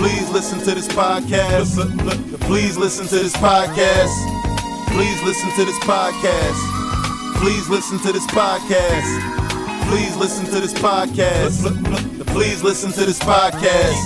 [0.00, 1.76] Please listen to this podcast.
[2.40, 4.14] Please listen to this podcast.
[4.88, 7.36] Please listen to this podcast.
[7.36, 9.90] Please listen to this podcast.
[9.90, 12.26] Please listen to this podcast.
[12.28, 14.00] Please listen to this podcast.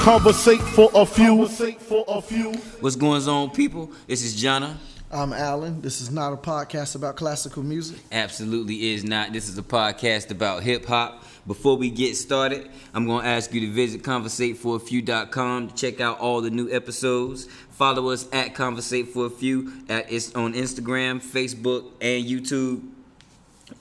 [0.00, 1.46] Conversate for a few.
[1.46, 2.54] For a few.
[2.80, 3.92] What's going on, people?
[4.08, 4.74] This is Jonna.
[5.12, 5.80] I'm Alan.
[5.80, 7.98] This is not a podcast about classical music.
[8.10, 9.32] Absolutely is not.
[9.32, 11.22] This is a podcast about hip hop.
[11.48, 16.20] Before we get started, I'm going to ask you to visit conversateforafew.com to check out
[16.20, 17.46] all the new episodes.
[17.70, 22.86] Follow us at Conversate for a Few at it's on Instagram, Facebook, and YouTube.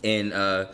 [0.02, 0.68] And uh,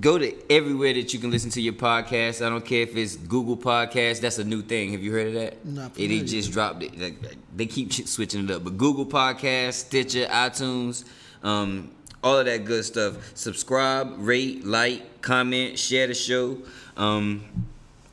[0.00, 2.44] go to everywhere that you can listen to your podcast.
[2.44, 4.22] I don't care if it's Google Podcast.
[4.22, 4.92] That's a new thing.
[4.92, 5.66] Have you heard of that?
[5.66, 6.98] Not They just dropped it.
[6.98, 8.64] Like, They keep switching it up.
[8.64, 11.04] But Google Podcast, Stitcher, iTunes,
[11.42, 11.90] um,
[12.22, 13.36] all of that good stuff.
[13.36, 16.58] Subscribe, rate, like, comment, share the show,
[16.96, 17.44] um,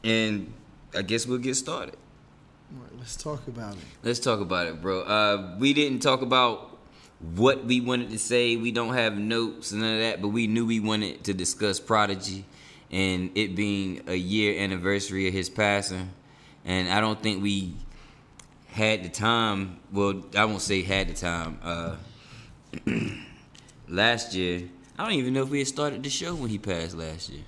[0.03, 0.51] and
[0.95, 1.95] I guess we'll get started.
[2.75, 3.83] All right, let's talk about it.
[4.03, 5.01] Let's talk about it, bro.
[5.01, 6.77] Uh, we didn't talk about
[7.35, 8.55] what we wanted to say.
[8.55, 11.79] We don't have notes and none of that, but we knew we wanted to discuss
[11.79, 12.45] Prodigy
[12.91, 16.11] and it being a year anniversary of his passing.
[16.65, 17.73] And I don't think we
[18.67, 19.77] had the time.
[19.91, 21.59] Well, I won't say had the time.
[21.63, 21.95] Uh,
[23.87, 24.63] last year,
[24.97, 27.43] I don't even know if we had started the show when he passed last year.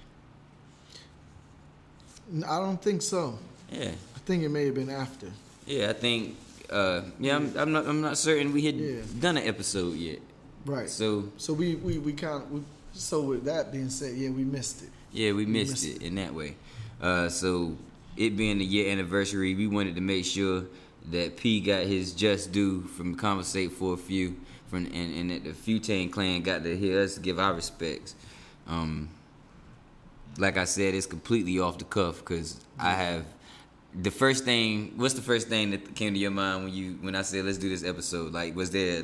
[2.47, 3.37] I don't think so.
[3.71, 3.91] Yeah.
[4.15, 5.27] I think it may have been after.
[5.65, 6.35] Yeah, I think.
[6.69, 7.87] Uh, yeah, I'm, I'm not.
[7.87, 9.01] I'm not certain we had Yeah.
[9.19, 10.19] done an episode yet.
[10.65, 10.89] Right.
[10.89, 12.61] So So we we we kind of we,
[12.93, 14.89] so with that being said, yeah, we missed it.
[15.11, 16.55] yeah, we missed, missed it in that way.
[17.01, 17.75] Uh, so
[18.17, 20.65] it being the year anniversary, we wanted to make sure
[21.11, 24.35] that P got his just due from Conversate for a Few,
[24.69, 28.15] from and, and that the Futane clan got to hear us give our respects.
[28.67, 29.09] Um,
[30.37, 33.25] like I said, it's completely off the cuff because I have
[33.93, 34.93] the first thing.
[34.95, 37.57] What's the first thing that came to your mind when you when I said let's
[37.57, 38.31] do this episode?
[38.31, 39.03] Like, was there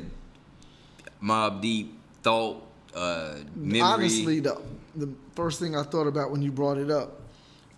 [1.22, 3.80] Mobb Deep thought, uh, memory?
[3.80, 4.60] Honestly, the
[4.94, 7.20] the first thing I thought about when you brought it up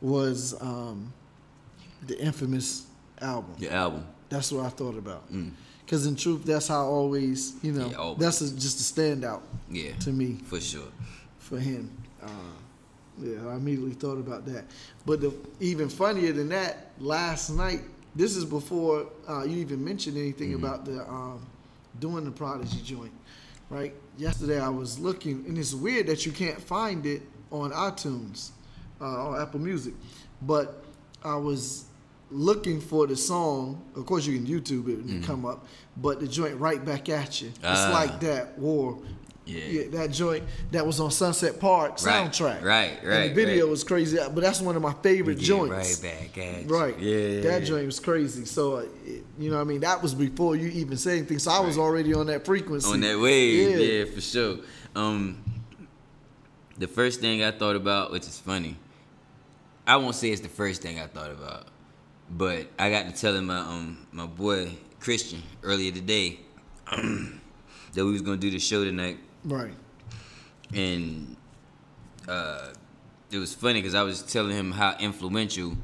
[0.00, 1.12] was um,
[2.06, 2.87] the infamous
[3.21, 3.54] album.
[3.59, 4.06] The album.
[4.28, 5.25] That's what I thought about.
[5.88, 8.19] Because in truth, that's how I always, you know, Yeah, always.
[8.19, 9.41] that's a, just a standout
[9.71, 10.34] Yeah, to me.
[10.44, 10.82] for sure.
[11.38, 11.91] for him.
[12.22, 12.28] Uh,
[13.22, 14.66] yeah, I immediately thought about that.
[15.06, 17.81] But the, even funnier than that, last night,
[18.15, 21.47] this is before uh, you even mentioned anything about the um,
[21.98, 23.12] doing the Prodigy joint,
[23.71, 23.94] right?
[24.19, 28.50] Yesterday I was looking, and it's weird that you can't find it on iTunes
[29.00, 29.94] uh, or Apple Music,
[30.43, 30.84] but
[31.25, 31.87] I was
[32.31, 33.83] looking for the song.
[33.97, 35.66] Of course, you can YouTube it and it come up,
[35.97, 37.49] but the joint right back at you.
[37.49, 37.91] It's Ah.
[37.93, 38.99] like that war.
[39.50, 39.84] Yeah.
[39.93, 42.62] that joint that was on Sunset Park Right, soundtrack.
[42.62, 43.71] right, And the video right.
[43.71, 46.03] was crazy, but that's one of my favorite joints.
[46.03, 46.69] Right back at you.
[46.69, 46.99] Right.
[46.99, 47.41] Yeah.
[47.41, 48.45] That joint was crazy.
[48.45, 48.83] So, uh,
[49.39, 49.81] you know what I mean?
[49.81, 51.39] That was before you even said anything.
[51.39, 52.91] So I was already on that frequency.
[52.93, 53.71] On that wave.
[53.71, 53.87] Yeah.
[53.87, 54.05] Yeah.
[54.15, 54.56] for sure.
[54.95, 55.39] Um,
[56.77, 58.77] the first thing I thought about, which is funny,
[59.87, 61.69] I won't say it's the first thing I thought about,
[62.31, 66.41] but I got to telling my um my boy Christian earlier today
[66.91, 69.19] that we was gonna do the show tonight.
[69.44, 69.72] Right.
[70.75, 71.37] and
[72.28, 72.69] uh,
[73.31, 75.77] it was funny because I was telling him how influential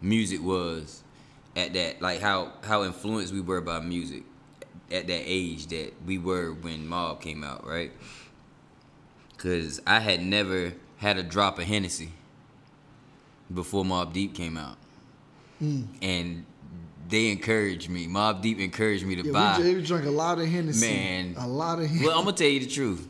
[0.00, 1.02] music was
[1.54, 4.24] at that, like how how influenced we were by music
[4.90, 7.92] at that age that we were when Mob came out, right?
[9.30, 12.12] Because I had never had a drop of Hennessy
[13.52, 14.76] before Mobb Deep came out,
[15.62, 15.86] Mm.
[16.02, 16.44] and
[17.08, 18.06] they encouraged me.
[18.08, 19.58] Mobb Deep encouraged me to buy.
[19.58, 20.86] Yeah, we, we drank a lot of Hennessy.
[20.86, 21.34] Man.
[21.38, 22.06] A lot of Hennessy.
[22.06, 23.08] Well, I'm gonna tell you the truth.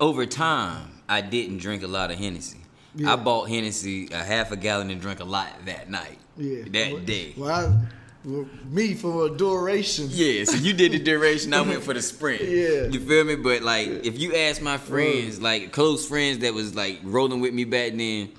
[0.00, 2.58] Over time, I didn't drink a lot of Hennessy.
[2.96, 3.12] Yeah.
[3.12, 6.18] I bought Hennessy a half a gallon and drank a lot that night.
[6.36, 6.62] yeah.
[6.70, 7.34] That Well, day.
[7.36, 7.80] Well, I,
[8.24, 10.06] well, me for a duration.
[10.10, 11.52] Yeah, so you did the duration.
[11.54, 12.42] I went for the sprint.
[12.44, 12.86] Yeah.
[12.86, 13.36] you feel me?
[13.36, 14.78] But like, if you ask my uh.
[14.78, 18.32] friends, like close friends that was like rolling with me back then,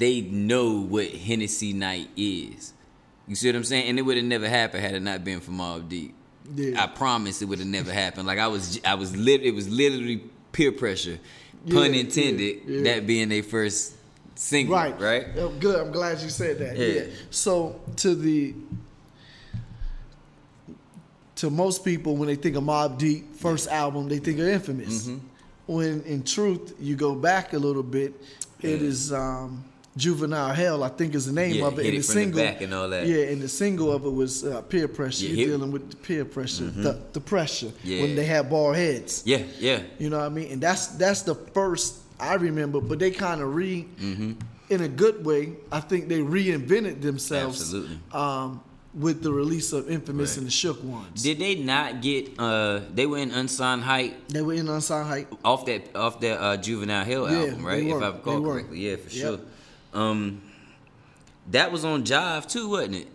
[0.00, 2.72] they know what Hennessy night is.
[3.28, 3.88] You see what I'm saying?
[3.90, 6.14] And it would have never happened had it not been for Mobb Deep.
[6.56, 6.82] Yeah.
[6.82, 8.26] I promise it would have never happened.
[8.26, 9.42] Like I was, I was lit.
[9.42, 11.18] It was literally peer pressure,
[11.68, 12.62] pun Yeah, intended.
[12.66, 12.82] yeah.
[12.94, 13.94] That being their first
[14.34, 14.98] single, Right.
[14.98, 15.26] right?
[15.60, 15.78] Good.
[15.78, 16.76] I'm glad you said that.
[16.78, 17.04] Yeah.
[17.30, 18.54] So to the
[21.36, 25.06] to most people, when they think of Mobb Deep first album, they think of Infamous.
[25.06, 25.26] Mm-hmm.
[25.66, 28.12] When in truth, you go back a little bit,
[28.60, 29.64] it is um,
[29.96, 30.82] Juvenile Hell.
[30.84, 31.84] I think is the name Yeah, of it.
[31.84, 33.06] hit and it the back and all that.
[33.06, 35.26] Yeah, and the single of it was uh, peer pressure.
[35.26, 35.50] Yeah, You're Mm-hmm.
[35.58, 38.02] dealing with the peer pressure, the, the pressure Yeah.
[38.02, 39.22] when they had bald heads.
[39.26, 39.82] Yeah, yeah.
[39.98, 40.52] You know what I mean?
[40.52, 43.86] And that's that's the first I remember, but they kind of re
[44.68, 45.54] in a good way.
[45.72, 47.98] I think they reinvented themselves Absolutely.
[48.12, 48.60] um,
[48.94, 50.38] with the release of Infamous Right.
[50.38, 51.22] and the Shook Ones.
[51.22, 52.38] Did they not get?
[52.38, 55.34] uh They were in unsigned hype they were in Unsigned Hype.
[55.44, 57.82] off that off that uh, Juvenile Hell Yeah, album, right?
[57.84, 58.02] If.
[58.02, 59.26] I recall correctly, yeah, for Yep.
[59.26, 59.38] sure.
[59.92, 60.42] Um,
[61.50, 63.08] that was on Jive too, wasn't it?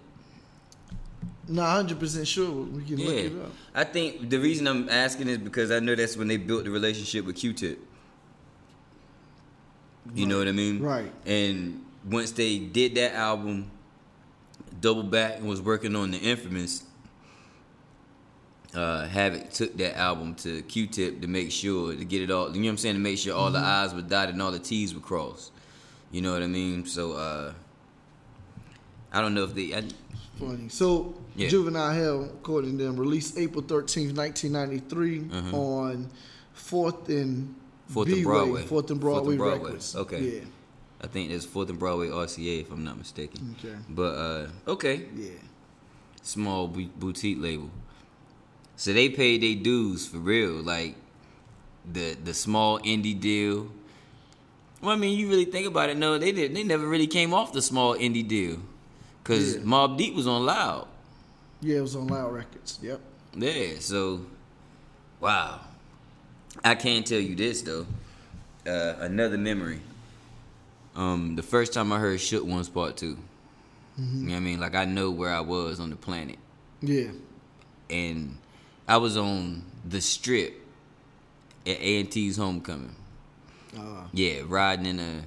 [1.47, 2.51] Not hundred percent sure.
[2.63, 3.51] We can look Yeah, it up.
[3.73, 6.71] I think the reason I'm asking is because I know that's when they built the
[6.71, 7.79] relationship with Q-Tip.
[10.13, 10.81] You know what I mean?
[10.81, 11.11] Right.
[11.25, 13.71] And once they did that album,
[14.81, 16.83] double back and was working on the Infamous.
[18.73, 22.47] Uh, Havoc took that album to Q-Tip to make sure to get it all.
[22.53, 22.95] You know what I'm saying?
[22.95, 23.85] To make sure all the Mm-hmm.
[23.85, 25.51] I's were dotted and all the T's were crossed.
[26.11, 26.85] You know what I mean?
[26.85, 27.53] So uh,
[29.11, 29.73] I don't know if they.
[29.75, 29.83] I,
[30.39, 30.67] Funny.
[30.69, 31.47] So Yeah.
[31.47, 35.21] Juvenile Hell, according to them, released April thirteenth, nineteen ninety three,
[35.53, 36.09] on
[36.53, 37.55] Fourth and.
[37.87, 38.61] Fourth B-Way, and Broadway.
[38.63, 39.65] Fourth and Fourth Broadway, and Broadway.
[39.67, 39.95] Records.
[39.95, 40.19] Okay.
[40.21, 40.39] Yeah.
[41.01, 43.55] I think it's Fourth and Broadway RCA if I'm not mistaken.
[43.59, 43.75] Okay.
[43.89, 45.29] But uh, okay, Yeah.
[46.23, 47.69] small bu- boutique label.
[48.75, 50.95] So they paid their dues for real, like
[51.89, 53.69] the the small indie deal.
[54.81, 55.97] Well, I mean, you really think about it.
[55.97, 56.55] No, they did.
[56.55, 58.57] They never really came off the small indie deal,
[59.23, 59.61] cause Yeah.
[59.61, 60.87] Mobb Deep was on Loud.
[61.61, 62.79] Yeah, it was on Loud Records.
[62.81, 62.99] Yep.
[63.37, 63.67] Yeah.
[63.79, 64.21] So,
[65.19, 65.61] wow.
[66.63, 67.85] I can't tell you this though.
[68.67, 69.79] Uh, another memory.
[70.95, 73.15] Um, the first time I heard Shook One's Part 2 You
[74.03, 74.59] know what I mean?
[74.61, 76.37] Like I know where I was on the planet.
[76.81, 77.09] Yeah.
[77.89, 78.37] and
[78.87, 80.53] I was on the strip
[81.65, 82.95] at A and T's homecoming.
[83.77, 85.23] Uh, Yeah, riding in a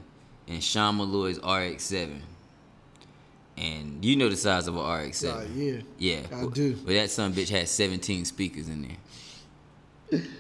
[0.47, 2.21] in Sean Malloy's RX-7,
[3.57, 5.35] and you know the size of an RX-7.
[5.37, 5.81] uh, yeah.
[5.99, 6.75] Yeah, I but, do.
[6.77, 8.97] But that son bitch had 17 speakers in
[10.11, 10.21] there.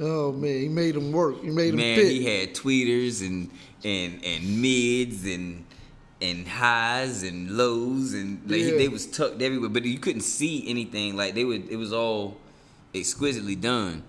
[0.00, 1.42] Oh man, he made him work.
[1.42, 2.06] He made him Man, fit.
[2.12, 3.50] he had tweeters and
[3.82, 5.64] and and mids and
[6.22, 10.68] and highs and lows and like he- they was tucked everywhere, but you couldn't see
[10.70, 11.16] anything.
[11.16, 12.36] Like they would, it was all
[12.94, 14.04] exquisitely done,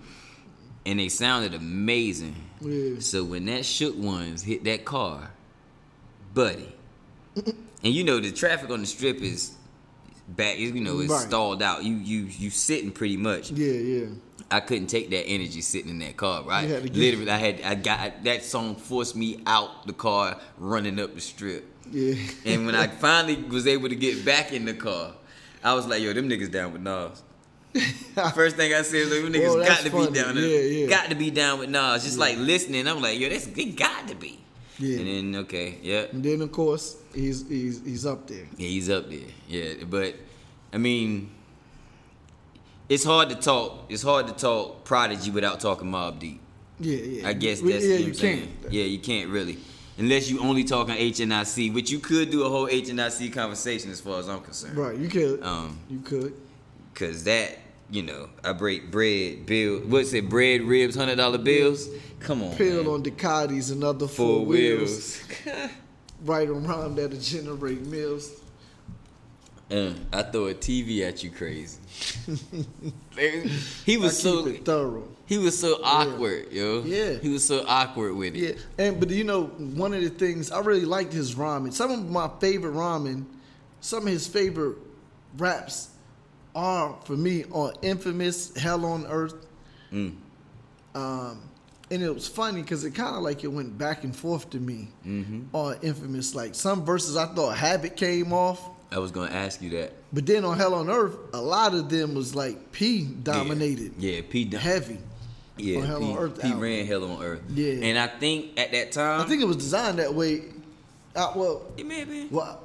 [0.86, 2.36] and they sounded amazing.
[2.60, 3.00] Yeah.
[3.00, 5.30] So when that shook ones hit that car,
[6.34, 6.72] buddy,
[7.36, 7.54] and
[7.94, 9.52] you know the traffic on the strip is
[10.28, 10.58] back.
[10.58, 11.20] You know it's Right.
[11.26, 11.84] stalled out.
[11.84, 13.50] You you you sitting pretty much.
[13.50, 14.06] yeah, yeah.
[14.52, 16.42] I couldn't take that energy sitting in that car.
[16.42, 19.86] Right, You had to get- literally, I had I got that song forced me out
[19.86, 21.64] the car, running up the strip.
[21.90, 22.14] Yeah.
[22.44, 25.14] And when I finally was able to get back in the car,
[25.64, 27.22] I was like, "Yo, them niggas down with Nas."
[28.34, 30.06] First thing I said, like, niggas Well, got to funny.
[30.08, 30.36] be down.
[30.36, 30.86] Yeah, yeah.
[30.88, 32.04] Got to be down with Nas.
[32.04, 34.40] Just like listening, I'm like, "Yo, that's they got to be."
[34.78, 34.98] Yeah.
[34.98, 38.46] And then okay, yeah, And then of course he's he's he's up there.
[38.56, 39.20] yeah, he's up there.
[39.46, 40.16] Yeah, but
[40.72, 41.30] I mean,
[42.88, 43.84] it's hard to talk.
[43.88, 46.40] It's hard to talk Prodigy without talking Mobb Deep.
[46.80, 47.28] Yeah, yeah.
[47.28, 48.38] I guess that's yeah, what I'm you saying.
[48.62, 48.72] can't.
[48.72, 49.58] Yeah, you can't really.
[49.98, 54.00] Unless you only talk talking HNIC, which you could do a whole HNIC conversation as
[54.00, 54.78] far as I'm concerned.
[54.78, 55.42] Right, you could.
[55.42, 56.32] Um, you could.
[57.00, 57.56] Cause that,
[57.90, 61.88] you know, I break bread, bill what's it, bread, ribs, hundred dollar bills?
[62.18, 62.54] Come on.
[62.56, 62.92] Pill man.
[62.92, 65.22] on Ducatis and other four, Four wheels.
[65.46, 65.70] wheels.
[66.22, 68.30] Right around that'll generate meals.
[69.70, 71.78] Uh, I throw a TV at you crazy.
[73.86, 75.08] he was so thorough.
[75.24, 76.82] he was so awkward, yo.
[76.82, 77.14] Yeah.
[77.14, 78.38] He was so awkward with it.
[78.38, 81.72] Yeah, and but you know one of the things I really liked his ramen.
[81.72, 83.24] Some of my favorite ramen,
[83.80, 84.76] some of his favorite
[85.38, 85.89] raps
[86.54, 89.34] are for me on Infamous, Hell on Earth.
[89.92, 90.14] Mm.
[90.94, 91.40] Um,
[91.90, 94.58] and it was funny because it kind of like it went back and forth to
[94.58, 95.54] me Mm-hmm.
[95.54, 96.34] on Infamous.
[96.34, 98.60] Like some verses I thought Havoc came off,
[98.92, 99.92] I was gonna ask you that.
[100.12, 104.16] but then on Hell on Earth, a lot of them was like P dominated, Yeah,
[104.16, 104.44] yeah P.
[104.44, 104.98] Dun- heavy.
[105.56, 106.60] Yeah, on Hell P, on Earth P album.
[106.60, 107.42] ran Hell on Earth.
[107.54, 107.72] Yeah.
[107.84, 110.42] and I think at that time, I think it was designed that way.
[111.14, 112.28] Uh, well, it may have been.
[112.30, 112.60] Well,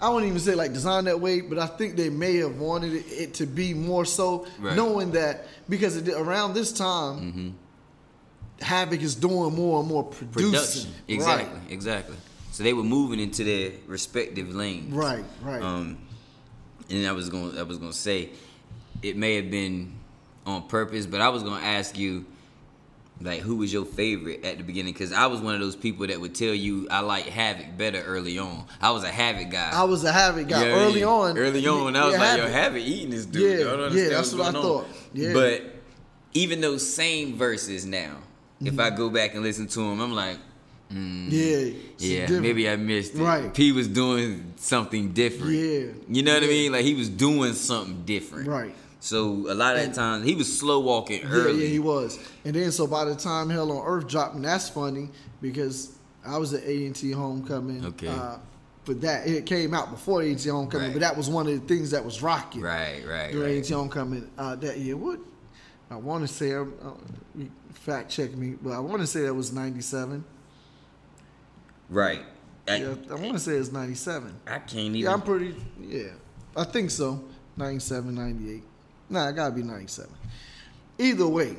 [0.00, 2.92] I won't even say like designed that way, but I think they may have wanted
[2.94, 4.76] it, it to be more so, Right.
[4.76, 7.56] knowing that because it, around this time,
[8.60, 10.52] Havoc is doing more and more producing.
[10.52, 10.90] production.
[11.08, 12.16] Exactly, exactly.
[12.52, 14.92] So they were moving into their respective lanes.
[14.92, 15.62] Right, right, right.
[15.62, 15.98] Um,
[16.90, 18.30] and I was going, I was going to say,
[19.02, 19.92] it may have been
[20.46, 22.24] on purpose, but I was gonna ask you,
[23.20, 24.92] like, who was your favorite at the beginning?
[24.92, 28.00] Because I was one of those people that would tell you I like Havoc better
[28.02, 28.64] early on.
[28.80, 29.70] I was a Havoc guy.
[29.72, 31.06] I was a Havoc guy Yeah, early yeah.
[31.06, 31.36] on.
[31.38, 32.52] Early on, I was yeah, like, yo, Havoc.
[32.52, 33.60] Havoc eating this dude.
[33.60, 34.62] Yeah, I don't yeah, that's what I on.
[34.62, 34.86] thought.
[35.12, 35.32] Yeah.
[35.32, 35.62] But
[36.34, 38.18] even those same verses now,
[38.60, 38.80] if Mm-hmm.
[38.80, 40.36] I go back and listen to them, I'm like,
[40.92, 42.42] mm, Yeah, yeah, different.
[42.42, 43.18] maybe I missed it.
[43.22, 43.52] Right.
[43.54, 45.52] P was doing something different.
[45.54, 46.72] Yeah, You know what I mean?
[46.72, 48.48] Like he was doing something different.
[48.48, 48.74] Right.
[49.00, 51.62] So a lot of that time he was slow walking Yeah, early.
[51.62, 52.18] yeah, he was.
[52.44, 56.36] And then so by the time Hell on Earth dropped, and that's funny because I
[56.36, 57.84] was at A and T Homecoming.
[57.86, 58.08] Okay.
[58.08, 58.38] Uh,
[58.84, 60.92] but that it came out before A and T Homecoming, Right.
[60.94, 62.62] but that was one of the things that was rocking.
[62.62, 63.64] Right, right, During A and right.
[63.64, 64.96] T Homecoming uh, that year.
[64.96, 65.20] What
[65.90, 66.64] I want to say, uh,
[67.74, 70.24] fact check me, but I want to say that was '97.
[71.88, 72.22] Right.
[72.66, 74.34] I, Yeah, I want to say it's '97.
[74.46, 74.96] I can't even.
[74.96, 75.54] Yeah, I'm pretty.
[75.80, 76.08] Yeah,
[76.56, 77.22] I think so.
[77.56, 78.62] 97, 98.
[79.10, 80.10] Nah, it gotta be 97.
[80.98, 81.56] Either way,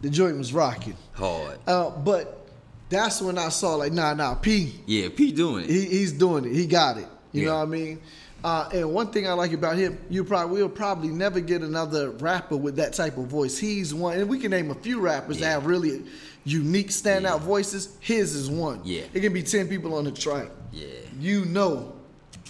[0.00, 0.96] the joint was rocking.
[1.12, 1.58] hard.
[1.66, 2.48] Uh, but
[2.88, 5.70] that's when I saw like, nah, nah, P, Yeah, P doing it.
[5.70, 6.52] he, he's doing it.
[6.52, 7.06] He got it.
[7.32, 7.58] You know Yeah.
[7.58, 8.00] what I mean?
[8.44, 12.10] Uh, and one thing I like about him, you probably will probably never get another
[12.10, 13.56] rapper with that type of voice.
[13.56, 15.50] He's one, and we can name a few rappers that Yeah.
[15.52, 16.02] have really
[16.44, 17.36] unique standout Yeah.
[17.38, 17.90] voices.
[18.00, 18.80] His is one.
[18.84, 19.02] Yeah.
[19.14, 20.48] it can be ten people on the track.
[20.72, 20.86] Yeah.
[21.20, 21.92] You know,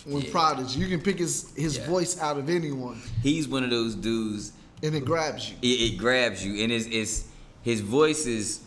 [0.05, 0.31] when Yeah.
[0.31, 1.87] Prodigy, you can pick his his Yeah.
[1.87, 4.53] voice out of anyone, He's one of those dudes.
[4.83, 5.57] and it grabs you.
[5.63, 7.25] It, it grabs you, and it's, it's
[7.63, 8.61] his voice is.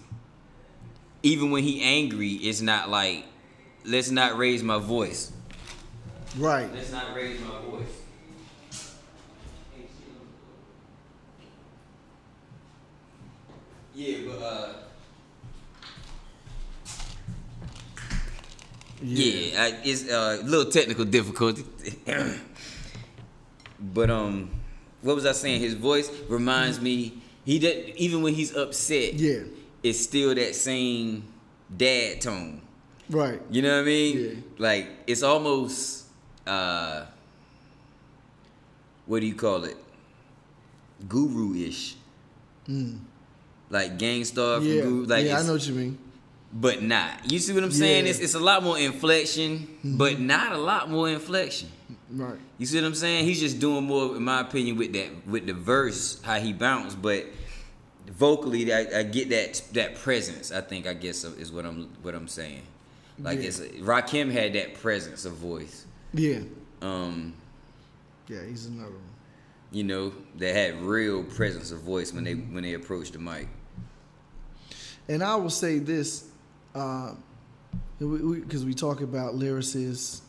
[1.23, 3.25] Even when he angry, it's not like,
[3.83, 5.31] let's not raise my voice.
[6.37, 6.71] Right.
[6.71, 7.89] Let's not raise my voice.
[13.93, 14.73] Yeah, but uh.
[19.01, 21.63] Yeah, I, it's uh, a little technical difficulty.
[23.79, 24.49] but um,
[25.01, 25.61] what was I saying?
[25.61, 27.21] His voice reminds me.
[27.43, 29.13] He did even when he's upset.
[29.13, 29.39] Yeah.
[29.83, 31.23] it's still that same
[31.75, 32.61] dad tone.
[33.09, 33.39] Right.
[33.51, 34.17] You know what I mean?
[34.17, 34.41] Yeah.
[34.57, 36.05] Like it's almost
[36.47, 37.05] uh,
[39.05, 39.77] what do you call it?
[41.07, 41.95] Guru ish.
[43.69, 44.75] Like Gang Starr from Mm.
[44.75, 44.81] Yeah.
[44.81, 45.05] Guru.
[45.05, 45.97] Like yeah, I know what you mean.
[46.57, 47.29] But not.
[47.31, 48.05] You see what I'm saying?
[48.05, 48.11] Yeah.
[48.11, 51.69] It's, it's a lot more inflection, but not a lot more inflection.
[52.09, 52.37] Right.
[52.57, 53.25] You see what I'm saying?
[53.25, 57.01] He's just doing more, in my opinion, with that with the verse, how he bounced,
[57.01, 57.25] but
[58.07, 60.51] vocally, I, I get that that presence.
[60.51, 62.61] I think I guess is what I'm what I'm saying.
[63.19, 63.45] Like Yeah.
[63.47, 65.85] it's Rakim had that presence of voice.
[66.13, 66.39] Yeah.
[66.81, 67.33] Um,
[68.29, 69.01] Yeah, he's another one.
[69.71, 73.47] you know, that had real presence of voice when they when they approached the mic.
[75.09, 76.25] And I will say this,
[76.75, 77.15] because
[77.99, 80.19] we, we, 'cause we talk about lyricists,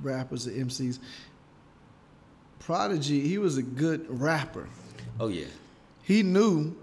[0.00, 0.98] rappers, and MCs.
[2.58, 4.68] Prodigy, he was a good rapper.
[5.20, 5.46] Oh yeah,
[6.02, 6.74] He knew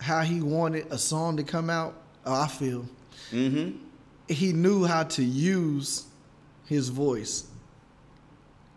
[0.00, 1.94] how he wanted a song to come out.
[2.26, 2.84] I feel
[3.32, 3.76] mm-hmm.
[4.28, 6.04] he knew how to use
[6.66, 7.46] his voice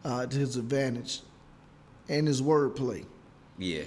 [0.05, 1.21] uh, to his advantage
[2.09, 3.05] and his wordplay.
[3.57, 3.83] yeah,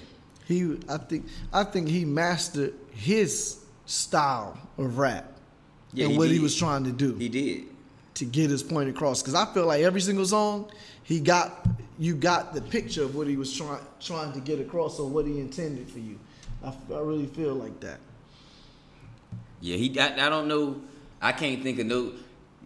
[0.46, 5.30] He, I think, I think he mastered his style of rap
[5.92, 7.64] Yeah, and he what he was trying to do he did.
[8.14, 9.22] to get his point across.
[9.22, 10.70] Because I feel like every single song,
[11.02, 11.66] he got
[11.98, 15.26] you got the picture of what he was trying trying to get across or what
[15.26, 16.18] he intended for you.
[16.64, 17.98] I, I really feel like that.
[19.60, 19.98] Yeah, he.
[19.98, 20.80] I, I don't know.
[21.20, 22.12] I can't think of no.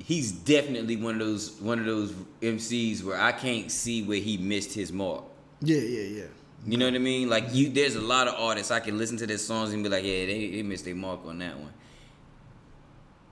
[0.01, 4.37] He's definitely one of those one of those MCs where I can't see where he
[4.37, 5.25] missed his mark.
[5.61, 6.25] Yeah, yeah, yeah.
[6.67, 7.29] You know what I mean?
[7.31, 9.89] Like you, there's a lot of artists I can listen to their songs and be
[9.89, 11.73] like, yeah, they, they missed their mark on that one.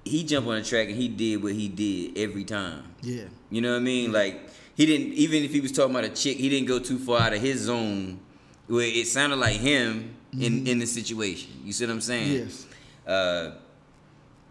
[0.04, 2.84] He jumped on the track and he did what he did every time.
[3.02, 3.24] Yeah.
[3.50, 4.12] You know what I mean?
[4.12, 6.98] Like he didn't even if he was talking about a chick, he didn't go too
[6.98, 8.20] far out of his zone
[8.68, 11.50] where it sounded like him in in the situation.
[11.64, 12.32] You see what I'm saying?
[12.32, 12.66] Yes.
[13.06, 13.54] Uh,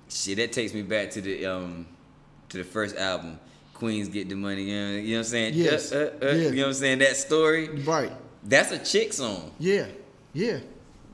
[0.09, 1.87] shit, that takes me back to the um
[2.49, 3.39] to the first album,
[3.73, 4.63] Queens Get the Money.
[4.63, 5.53] You know, you know what I'm saying?
[5.55, 5.91] Yes.
[5.93, 6.33] Uh, uh, uh, Yeah.
[6.33, 6.99] You know what I'm saying?
[6.99, 7.69] That story.
[7.69, 8.11] Right.
[8.45, 9.51] That's a chick song.
[9.59, 9.87] Yeah.
[10.33, 10.59] Yeah.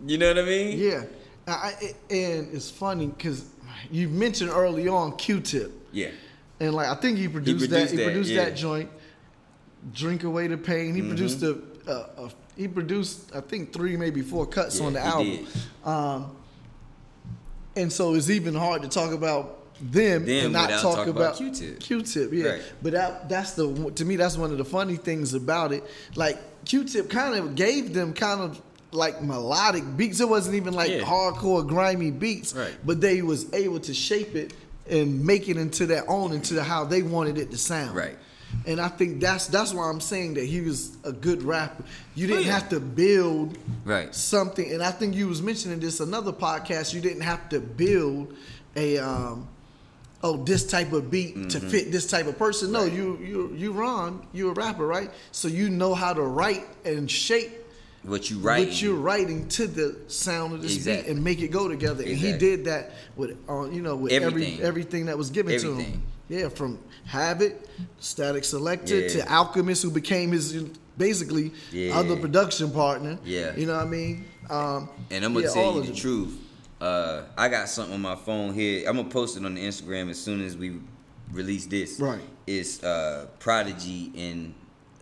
[0.05, 0.77] You know what I mean?
[0.77, 1.03] Yeah.
[1.47, 3.45] I, I- and it's funny because
[3.89, 5.71] you mentioned early on Q-Tip.
[5.91, 6.09] Yeah.
[6.59, 7.97] And like I think he produced, produced that.
[7.99, 8.45] He produced yeah.
[8.45, 8.89] that joint.
[9.93, 10.93] Drink away the pain.
[10.93, 11.57] He produced a,
[11.87, 11.91] a,
[12.25, 12.31] a.
[12.55, 15.27] He produced I think three maybe four cuts Yeah, on the he album.
[15.27, 15.47] did.
[15.83, 16.35] Um,
[17.75, 21.09] and so it's even hard to talk about them, Them and not without talk about,
[21.09, 21.79] about Q-Tip.
[21.79, 22.45] Q-Tip, yeah.
[22.49, 22.61] Right.
[22.81, 25.83] But that that's the to me that's one of the funny things about it.
[26.15, 28.61] Like Q-Tip kind of gave them kind of
[28.91, 30.19] like melodic beats.
[30.19, 30.99] It wasn't even like Yeah.
[31.01, 32.71] hardcore grimy beats, Right.
[32.85, 34.53] but they was able to shape it
[34.89, 37.95] and make it into their own, into how they wanted it to sound.
[37.95, 38.17] Right.
[38.65, 41.83] And I think that's that's why I'm saying that he was a good rapper.
[42.15, 42.51] You didn't yeah.
[42.51, 44.13] have to build Right.
[44.13, 46.93] something, and I think you was mentioning this another podcast.
[46.93, 48.35] You didn't have to build
[48.75, 49.47] a um,
[50.23, 52.71] oh this type of beat to fit this type of person.
[52.71, 55.11] No, you you you Ron, You're a rapper, right?
[55.31, 57.51] So you know how to write and shape
[58.03, 58.67] What you write?
[58.67, 61.03] what you're writing to the sound of this Exactly.
[61.03, 62.03] beat and make it go together.
[62.03, 64.53] And he did that with uh, you know with Everything.
[64.55, 66.03] every everything that was given to him.
[66.29, 67.53] Yeah, from Havoc,
[67.99, 69.07] Statik Selektah Yeah.
[69.25, 70.53] to Alchemist, who became his
[70.97, 71.97] basically Yeah.
[71.99, 73.17] other production partner.
[73.25, 73.55] Yeah.
[73.57, 74.25] you know what I mean.
[74.49, 76.33] Um, And I'm gonna yeah, tell you the truth.
[76.81, 78.89] Uh, I got something on my phone here.
[78.89, 80.79] I'm gonna post it on the Instagram as soon as we
[81.31, 81.99] release this.
[81.99, 82.21] Right.
[82.47, 84.55] It's uh, Prodigy and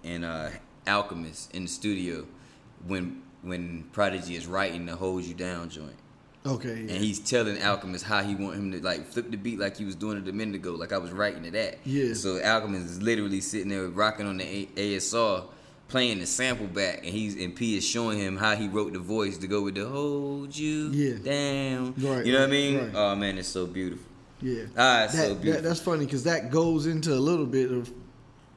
[0.04, 0.50] and uh,
[0.86, 2.26] Alchemist in the studio
[2.86, 5.96] when when Prodigy is writing the "Hold You Down" joint.
[6.46, 6.94] Okay, yeah.
[6.94, 9.86] And he's telling Alchemist how he want him to like flip the beat like he
[9.86, 11.80] was doing it a minute ago, like I was writing to that.
[11.86, 12.14] Yeah.
[12.14, 15.46] So Alchemist is literally sitting there rocking on the A- ASR,
[15.90, 19.00] playing the sample back, and he's and P is showing him how he wrote the
[19.00, 21.16] voice to go with the hold you Yeah.
[21.18, 21.94] down.
[21.98, 22.78] Right, You know what I mean?
[22.78, 22.92] right.
[22.96, 24.06] Oh man, it's so beautiful.
[24.42, 24.64] yeah.
[24.78, 25.68] Ah, it's that, so that- beautiful.
[25.68, 27.92] that's funny because that goes into a little bit of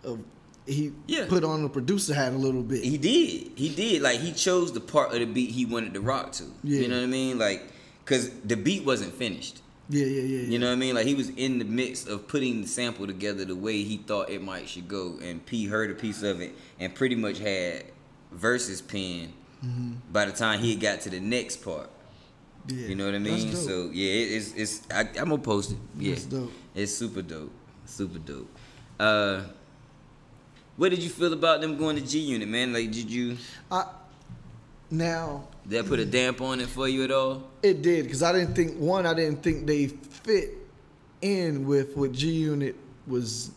[0.04, 0.20] of
[0.66, 1.26] he Yeah.
[1.26, 2.84] put on the producer hat a little bit.
[2.84, 3.52] He did.
[3.56, 4.02] He did.
[4.02, 6.44] Like he chose the part of the beat he wanted to rock to.
[6.62, 6.80] Yeah.
[6.82, 7.38] You know what I mean?
[7.38, 7.62] Like,
[8.04, 9.60] cause the beat wasn't finished.
[9.92, 10.49] Yeah, yeah, yeah, yeah.
[10.49, 10.94] You know what I mean?
[10.94, 14.30] Like he was in the mix of putting the sample together the way he thought
[14.30, 17.84] it might should go, and P heard a piece of it and pretty much had
[18.32, 19.32] verses pen
[19.64, 19.92] Mm-hmm.
[20.12, 21.88] by the time he got to the next part.
[22.66, 22.88] Yeah.
[22.88, 23.54] You know what I mean?
[23.54, 25.76] So yeah, it's it's I, I'm gonna post it.
[25.96, 26.50] Yeah, dope.
[26.75, 27.52] it's super dope,
[27.87, 28.50] super dope.
[28.99, 29.42] Uh,
[30.76, 32.72] what did you feel about them going to G Unit, man?
[32.72, 33.37] Like, did you
[33.70, 33.87] I,
[34.90, 37.45] now that put a damp on it for you at all?
[37.62, 39.07] It did because I didn't think one.
[39.07, 40.50] I didn't think they fit
[41.21, 42.76] in with what G Unit
[43.07, 43.52] was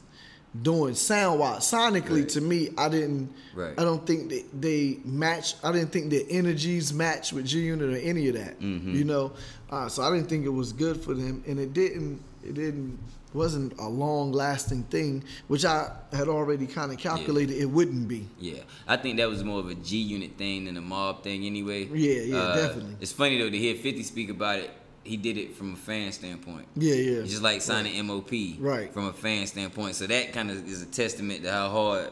[0.61, 1.61] doing sound wise.
[1.63, 2.29] Sonically, Right.
[2.29, 3.33] to me, I didn't.
[3.53, 3.73] Right.
[3.77, 5.55] I don't think they, they match.
[5.63, 8.59] I didn't think their energies match with G Unit or any of that.
[8.59, 8.95] Mm-hmm.
[8.95, 9.31] You know,
[9.69, 12.21] uh, so I didn't think it was good for them, and it didn't.
[12.43, 12.99] It didn't.
[13.33, 18.25] Wasn't a long lasting thing, which I had already kind of calculated it wouldn't be.
[18.39, 21.45] Yeah, I think that was more of a G Unit thing than a mob thing,
[21.45, 21.83] anyway.
[21.91, 22.95] Yeah, yeah, Uh, definitely.
[23.01, 24.71] It's funny though to hear Fifty speak about it.
[25.05, 26.67] He did it from a fan standpoint.
[26.75, 27.19] Yeah, yeah.
[27.19, 28.91] It's just like signing MOP, Right.
[28.91, 32.09] From a fan standpoint, so that kind of is a testament to how hard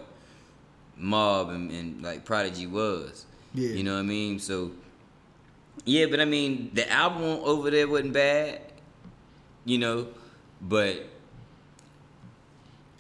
[0.96, 3.26] Mob and, and like Prodigy was.
[3.56, 3.70] Yeah.
[3.70, 4.40] you know what I mean.
[4.40, 4.72] So,
[5.86, 8.62] yeah, but I mean the album over there wasn't bad,
[9.66, 10.08] you know,
[10.62, 11.04] but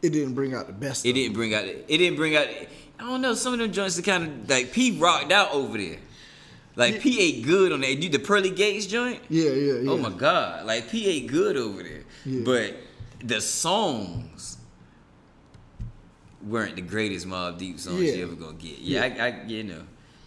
[0.01, 1.05] It didn't bring out the best.
[1.05, 1.65] it didn't bring out.
[1.65, 2.47] It didn't bring out.
[2.99, 3.33] I don't know.
[3.35, 5.97] Some of them joints are kind of like P rocked out over there.
[6.75, 8.01] Like P ate good on that.
[8.01, 9.21] Do the Pearly Gates joint?
[9.29, 9.91] Yeah, yeah, yeah.
[9.91, 10.65] Oh my god!
[10.65, 12.03] Like P ate good over there.
[12.25, 12.41] Yeah.
[12.43, 12.75] But
[13.23, 14.57] the songs
[16.41, 18.13] weren't the greatest Mobb Deep songs Yeah.
[18.13, 18.79] you ever gonna get.
[18.79, 19.81] Yeah, I, I you know,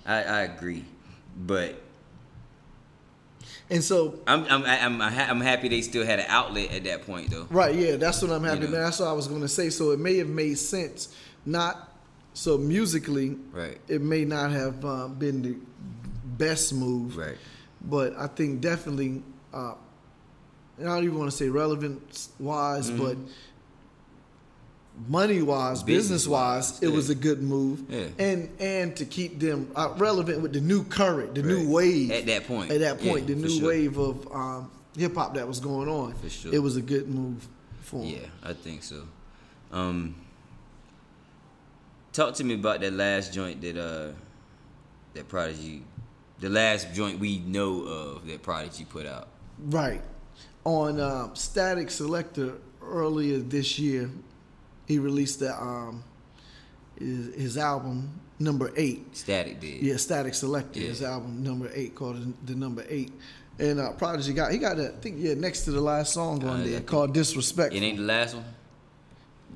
[0.04, 0.84] I, I agree.
[1.36, 1.82] But
[3.68, 7.30] And so I'm I'm I'm I'm, happy they still had an outlet at that point
[7.30, 7.46] though.
[7.50, 8.60] Right, yeah, that's what I'm happy.
[8.60, 8.68] know.
[8.68, 8.82] man.
[8.82, 9.70] That's what I was gonna say.
[9.70, 11.92] So it may have made sense, not
[12.32, 13.36] so musically.
[13.52, 13.78] Right.
[13.88, 15.56] It may not have uh, been the
[16.38, 17.16] best move.
[17.16, 17.36] Right.
[17.82, 19.22] But I think definitely,
[19.52, 19.74] uh,
[20.78, 23.16] and I don't even want to say relevance wise, but
[25.08, 27.84] money wise, business wise, Business-wise, it was a good move.
[27.88, 28.06] Yeah.
[28.18, 31.48] And and to keep them uh, relevant with the new current, the Right.
[31.62, 32.70] new wave At that point.
[32.72, 33.68] At that point, Yeah, the new sure.
[33.68, 36.14] wave of um, hip hop that was going on.
[36.14, 36.54] For sure.
[36.54, 37.46] It was a good move
[37.82, 38.20] for him.
[38.20, 39.02] Yeah, I think so.
[39.70, 40.14] Um,
[42.12, 44.12] talk to me about that last joint that uh
[45.14, 45.82] that Prodigy,
[46.40, 49.28] the last joint we know of that Prodigy put out.
[49.58, 50.02] Right.
[50.64, 54.10] On uh, Statik Selektah earlier this year,
[54.86, 56.02] he released the, um,
[56.98, 59.12] his, his album number eight.
[59.14, 59.82] Statik did.
[59.82, 63.12] Yeah, Statik Selektah, his album number eight, called the number eight.
[63.58, 66.44] And uh, Prodigy got he got that I think yeah next to the last song
[66.46, 67.74] on Uh, there called Disrespect.
[67.74, 68.44] It ain't the last one.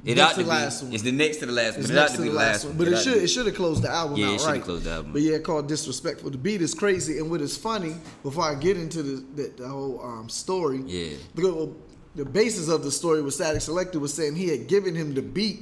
[0.04, 0.48] It Next ought to the be.
[0.48, 0.92] last one.
[0.94, 1.80] It's the next to the last one.
[1.80, 2.78] It's But it ought to to be the last one, one.
[2.78, 4.62] but it to should be- it should have closed the album Yeah, it shoulda right.
[4.62, 5.12] closed the album.
[5.12, 6.30] But yeah, called Disrespectful.
[6.30, 9.68] The beat is crazy, and what is funny before I get into the the, the
[9.68, 10.82] whole um, story.
[10.86, 11.16] Yeah.
[11.34, 11.68] Because
[12.16, 15.22] the basis of the story was Statik Selektah was saying he had given him the
[15.22, 15.60] beat,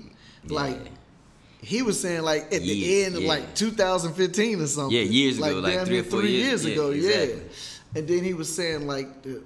[0.48, 0.78] like.
[1.60, 3.28] He was saying like at the Yeah, end of yeah.
[3.30, 4.96] like 2015 or something.
[4.96, 6.64] Yeah, years ago, like three or four three years.
[6.64, 6.90] years Yeah, ago.
[6.92, 7.34] exactly.
[7.34, 9.42] Yeah, and then he was saying like the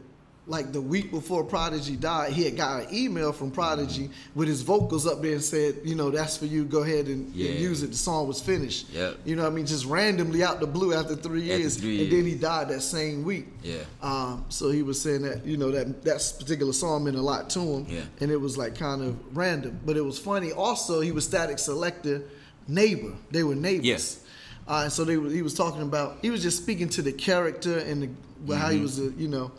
[0.47, 4.63] like the week before Prodigy died, he had got an email from Prodigy with his
[4.63, 6.65] vocals up there and said, you know, that's for you.
[6.65, 7.93] Go ahead and, and use it.
[7.93, 8.91] The song was finished.
[8.91, 9.19] Yep.
[9.25, 9.67] You know what I mean?
[9.67, 11.77] Just randomly out the blue after three After years.
[11.77, 13.47] three and then he died that same week.
[13.63, 13.83] Yeah.
[14.03, 17.49] Um, so he was saying that, you know, that that particular song meant a lot
[17.51, 17.87] to him.
[17.89, 18.01] Yeah.
[18.21, 19.79] And it was like kind of random.
[19.87, 20.51] But it was funny.
[20.51, 22.27] Also, he was Statik Selektah
[22.67, 23.13] neighbor.
[23.31, 23.87] They were neighbors.
[23.87, 24.25] Yes.
[24.67, 27.79] Uh, and so they, he was talking about, he was just speaking to the character
[27.79, 28.11] and the,
[28.45, 29.53] well, how he was a, you know,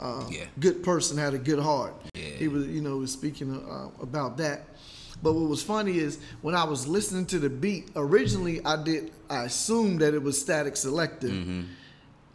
[0.00, 0.32] uh, Mm-hmm.
[0.32, 0.44] Yeah.
[0.58, 1.94] good person, had a good heart.
[2.14, 2.22] Yeah.
[2.22, 4.68] He was, you know, was speaking uh, about that.
[5.22, 9.12] But what was funny is when I was listening to the beat, originally I did,
[9.30, 11.30] I assumed that it was Statik Selektah.
[11.30, 11.62] Mm-hmm.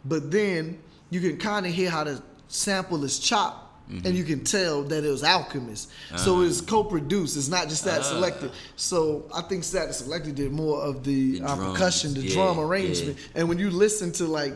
[0.04, 0.78] But then
[1.10, 3.66] you can kind of hear how the sample is chopped.
[4.04, 5.90] And you can tell that it was Alchemist.
[6.14, 7.36] So it's co-produced.
[7.36, 8.02] It's not just Statik.
[8.02, 8.52] Selektah.
[8.76, 12.60] So I think Statik Selektah did more of the, The uh, percussion, the yeah, drum
[12.60, 13.18] arrangement.
[13.18, 13.40] yeah.
[13.40, 14.54] And when you listen to like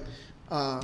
[0.53, 0.83] uh,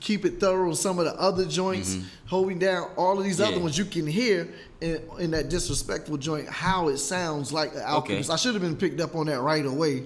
[0.00, 3.62] Keep It Thorough, some of the other joints, holding down all of these other Mm-hmm.
[3.62, 4.48] Ones, you can hear
[4.80, 8.30] in, in that disrespectful joint how it sounds like the Alchemist.
[8.30, 10.02] I should have been picked up on that right away,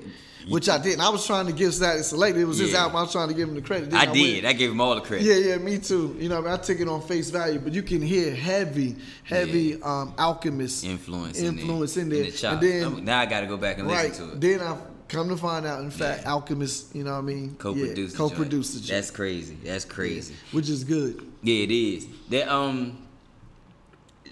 [0.48, 1.00] which I didn't.
[1.00, 2.36] I was trying to give Statik Selektah.
[2.36, 2.80] It was his Yeah.
[2.82, 2.96] album.
[2.96, 3.92] I was trying to give him the credit.
[3.92, 4.44] I went- did.
[4.44, 5.24] I gave him all the credit.
[5.26, 6.16] yeah, yeah, me too.
[6.18, 8.96] You know, I, mean, I took it on face value, but you can hear heavy,
[9.24, 12.22] heavy um, alchemist Influence, influence in in there.
[12.30, 12.30] there.
[12.32, 14.40] the and then, I'm- now I got to go back and right, listen to it.
[14.40, 14.76] then I
[15.10, 16.32] come to find out, in fact, Yeah.
[16.32, 17.54] Alchemist, you know what I mean?
[17.58, 18.14] Co-produced.
[18.14, 19.56] yeah, co-produced That's crazy.
[19.64, 20.34] That's crazy.
[20.52, 21.26] which is good.
[21.42, 22.06] Yeah, it is.
[22.30, 22.98] That um,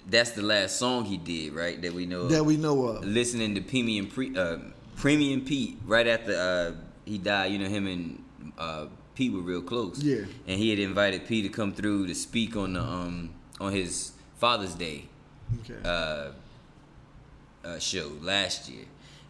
[0.07, 1.81] that's the last song he did, right?
[1.81, 2.21] That we know.
[2.21, 2.29] of.
[2.31, 3.05] That we know of.
[3.05, 4.57] listening to Premium Pre, uh,
[4.95, 6.71] Premium Pete right after uh,
[7.05, 7.51] he died.
[7.51, 8.23] You know him and
[8.57, 10.01] uh, Pete were real close.
[10.01, 10.23] Yeah.
[10.47, 14.11] And he had invited Pete to come through to speak on the um on his
[14.37, 15.05] Father's Day
[15.61, 15.79] Okay.
[15.83, 16.31] uh,
[17.67, 18.85] uh, show last year,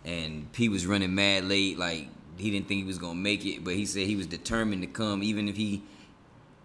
[0.06, 1.78] and Pete was running mad late.
[1.78, 2.08] Like
[2.38, 4.88] he didn't think he was gonna make it, but he said he was determined to
[4.88, 5.84] come, even if he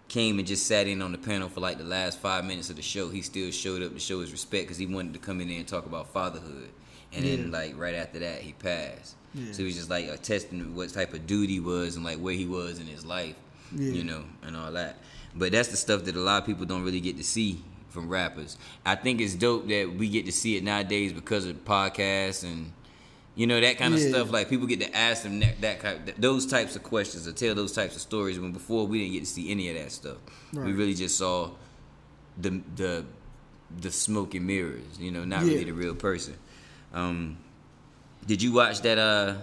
[0.07, 2.75] came and just sat in on the panel for like the last five minutes of
[2.75, 3.09] the show.
[3.09, 5.57] He still showed up to show his respect because he wanted to come in there
[5.57, 6.69] and talk about fatherhood.
[7.13, 9.15] And then like right after that, he passed.
[9.33, 9.51] Yeah.
[9.51, 12.33] So he was just like attesting what type of dude he was and like where
[12.33, 13.35] he was in his life,
[13.75, 13.91] Yeah.
[13.91, 14.97] you know, and all that.
[15.35, 18.07] But that's the stuff that a lot of people don't really get to see from
[18.09, 18.57] rappers.
[18.85, 22.71] I think it's dope that we get to see it nowadays because of podcasts and
[23.35, 24.09] you know that kind of Yeah.
[24.09, 24.31] stuff.
[24.31, 27.53] Like people get to ask them that, that kind, those types of questions or tell
[27.55, 28.39] those types of stories.
[28.39, 30.17] When before we didn't get to see any of that stuff.
[30.53, 31.51] We really just saw
[32.37, 33.05] the the
[33.81, 34.97] the smoke and mirrors.
[34.99, 35.51] You know, not Yeah.
[35.51, 36.35] really the real person.
[36.93, 37.37] Um,
[38.25, 39.35] did you watch that uh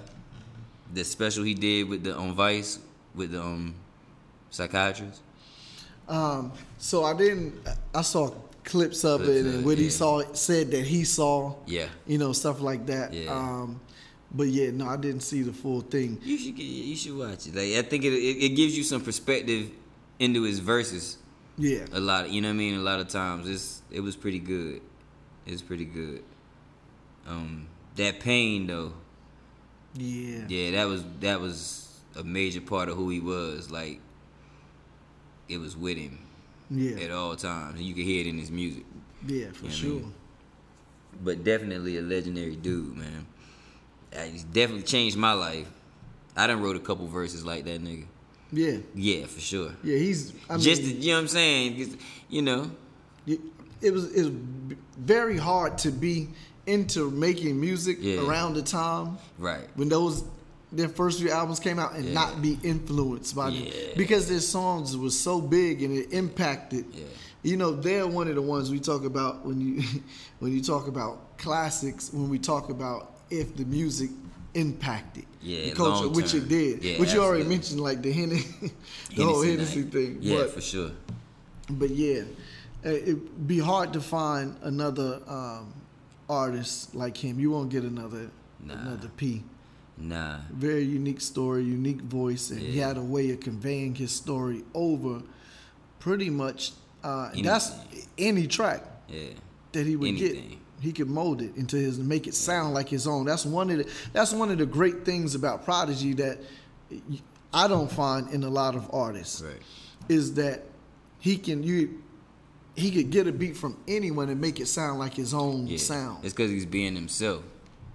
[0.94, 2.78] the special he did with the on Vice
[3.14, 3.74] with the um
[4.50, 5.20] psychiatrist?
[6.08, 7.54] Um, so I didn't.
[7.94, 8.32] I saw
[8.64, 11.54] clips of Clips it and what he saw said that he saw.
[11.66, 11.88] Yeah.
[12.06, 13.12] You know stuff like that.
[13.12, 13.30] Yeah.
[13.32, 13.80] Um,
[14.30, 16.18] but yeah, no, I didn't see the full thing.
[16.22, 17.54] You should you should watch it.
[17.54, 19.70] Like I think it, it it gives you some perspective
[20.18, 21.18] into his verses.
[21.58, 21.84] Yeah.
[21.92, 22.74] A lot, you know what I mean.
[22.76, 24.80] A lot of times, it's it was pretty good.
[25.46, 26.22] It's pretty good.
[27.26, 28.94] Um, that pain though,
[29.94, 30.44] Yeah.
[30.48, 33.70] yeah, that was that was a major part of who he was.
[33.70, 34.00] Like,
[35.48, 36.18] it was with him
[36.72, 36.98] Yeah.
[37.04, 38.84] at all times, and you can hear it in his music.
[39.26, 39.90] Yeah, for You know what I sure.
[39.90, 40.14] mean?
[41.24, 43.26] But definitely a legendary dude, man.
[44.16, 45.68] Uh, He's definitely changed my life.
[46.36, 48.06] I done wrote a couple verses like that nigga.
[48.52, 48.78] Yeah.
[48.94, 49.72] Yeah, for sure.
[49.84, 50.32] Yeah, he's.
[50.48, 51.98] I mean, Just you know what I'm saying?
[52.28, 52.70] You know,
[53.26, 53.40] it
[53.80, 54.32] it was it was
[54.98, 56.28] very hard to be
[56.66, 58.20] into making music Yeah.
[58.26, 59.68] around the time right?
[59.74, 60.24] when those
[60.72, 62.14] their first few albums came out and Yeah.
[62.14, 66.86] not be influenced by them because their songs was so big and it impacted.
[66.92, 67.04] Yeah.
[67.42, 69.82] You know, they're one of the ones we talk about when you
[70.38, 72.10] when you talk about classics.
[72.12, 74.10] When we talk about if the music
[74.54, 78.72] impacted Yeah, the culture, which it did, Yeah, which you already mentioned, like the Hennessy,
[79.16, 80.18] the whole Hennessy thing.
[80.20, 80.90] Yeah, but, for sure.
[81.70, 82.22] but yeah,
[82.84, 85.72] it'd be hard to find another um,
[86.28, 87.40] artist like him.
[87.40, 88.30] You won't get another
[88.64, 88.74] Nah.
[88.74, 89.42] another P.
[90.02, 90.38] Nah.
[90.52, 95.22] Very unique story, unique voice, and he had a way of conveying his story over
[96.00, 96.72] pretty much.
[97.04, 97.70] Uh, that's
[98.18, 99.30] any track Yeah.
[99.72, 100.36] that he would get.
[100.80, 103.24] He could mold it into his make it sound like his own.
[103.26, 106.40] That's one of the that's one of the great things about Prodigy that
[107.54, 109.62] I don't find in a lot of artists Right.
[110.08, 110.64] is that
[111.20, 112.02] he can you
[112.74, 115.76] he could get a beat from anyone and make it sound like his own Yeah.
[115.78, 116.24] sound.
[116.24, 117.44] It's because he's being himself.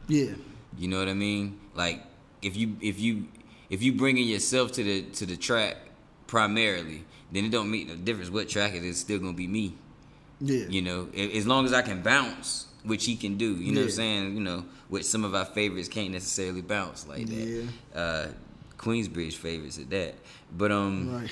[0.07, 0.33] Yeah,
[0.77, 1.59] You know what I mean?
[1.75, 2.03] Like
[2.41, 3.27] if you if you
[3.69, 5.77] if you bringing yourself to the to the track
[6.27, 8.89] primarily, then it don't make no difference what track it is.
[8.91, 9.75] It's still gonna be me.
[10.39, 13.55] yeah, You know, as long as I can bounce, which he can do.
[13.55, 14.33] You know what I'm saying?
[14.35, 17.67] You know, which some of our favorites can't necessarily bounce like that.
[17.95, 18.27] Uh,
[18.77, 20.15] Queensbridge favorites at that.
[20.55, 21.31] But um, right.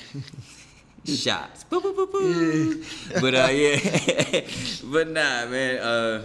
[1.06, 1.64] shots.
[1.64, 2.84] Boo, boo, boo, boo.
[3.20, 4.40] But uh, yeah,
[4.84, 5.78] but nah, man.
[5.78, 6.22] Uh,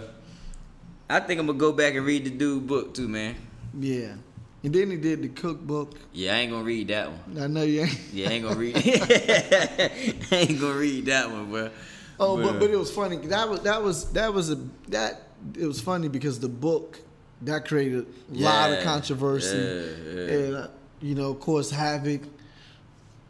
[1.08, 3.36] I think I'm gonna go back and read the dude book too, man.
[3.78, 4.14] Yeah.
[4.64, 5.94] And then he did the cookbook.
[6.12, 7.42] Yeah, I ain't gonna read that one.
[7.42, 8.00] I know you ain't.
[8.12, 8.76] Yeah, I ain't gonna read.
[8.76, 9.90] I
[10.30, 11.70] ain't gonna read that one, bro.
[12.20, 13.16] Oh, but uh, but it was funny.
[13.16, 14.56] That was that was that was a
[14.88, 15.22] that
[15.58, 17.00] it was funny because the book
[17.42, 20.32] that created a lot of controversy, yeah, yeah.
[20.32, 20.68] and uh,
[21.00, 22.22] you know, of course, Havoc,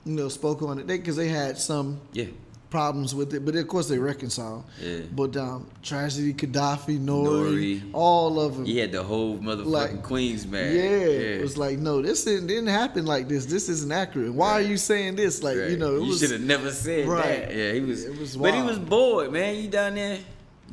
[0.04, 2.26] you know, spoke on it because they, had some yeah,
[2.72, 4.64] problems with it, but of course they reconciled.
[4.80, 5.00] Yeah.
[5.14, 7.90] But um, tragedy, Khadafi, Nori, Nori.
[7.92, 8.64] all of them.
[8.64, 10.74] he had the whole motherfucking Like, Queens man.
[10.74, 13.44] Yeah, it was like, no, this didn't, didn't happen like this.
[13.44, 14.32] This isn't accurate.
[14.32, 15.42] Why are you saying this?
[15.42, 17.46] Like, you know, it you should have never said Right.
[17.48, 17.54] that.
[17.54, 18.04] Yeah, he was.
[18.04, 19.54] It was but he was bored, man.
[19.62, 20.18] You down there?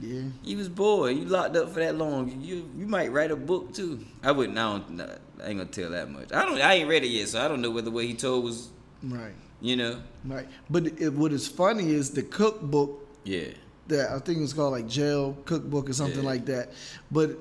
[0.01, 0.21] yeah.
[0.45, 1.17] You was bored.
[1.17, 2.39] You locked up for that long.
[2.41, 3.99] You you might write a book too.
[4.23, 4.57] I wouldn't.
[4.57, 5.01] I don't.
[5.01, 6.31] I ain't gonna tell that much.
[6.31, 6.61] I don't.
[6.61, 8.69] I ain't read it yet, so I don't know whether what he told was.
[9.03, 10.01] Right, You know.
[10.25, 10.47] right.
[10.69, 13.49] But it, what is funny is the cookbook Yeah.
[13.87, 16.29] that I think it's called like jail cookbook or something Yeah.
[16.29, 16.71] like that.
[17.11, 17.37] But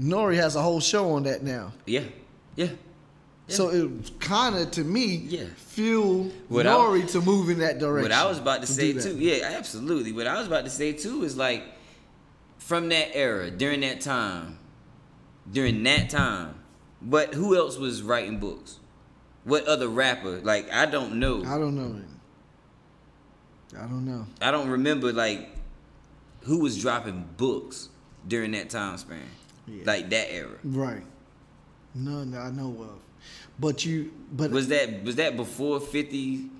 [0.00, 1.72] Nori has a whole show on that now.
[1.86, 2.04] Yeah.
[2.56, 2.68] Yeah.
[3.48, 5.46] So it kind of to me Yeah.
[5.56, 8.10] fuel What I- Nori to move in that direction.
[8.10, 10.12] What I was about to, to say too, yeah, absolutely.
[10.12, 11.64] What I was about to say too is like,
[12.58, 14.58] from that era, during that time,
[15.50, 16.54] during that time,
[17.02, 18.76] but who else was writing books?
[19.44, 20.40] What other rapper?
[20.40, 21.42] Like I don't know.
[21.44, 22.00] I don't know.
[23.76, 24.26] I don't know.
[24.40, 25.48] I don't remember like
[26.42, 27.88] who was dropping books
[28.26, 29.20] during that time span,
[29.66, 29.82] Yeah.
[29.86, 30.58] like that era.
[30.64, 31.04] Right.
[31.94, 32.98] None that I know of.
[33.58, 36.50] But you, but Was that was that before fifty,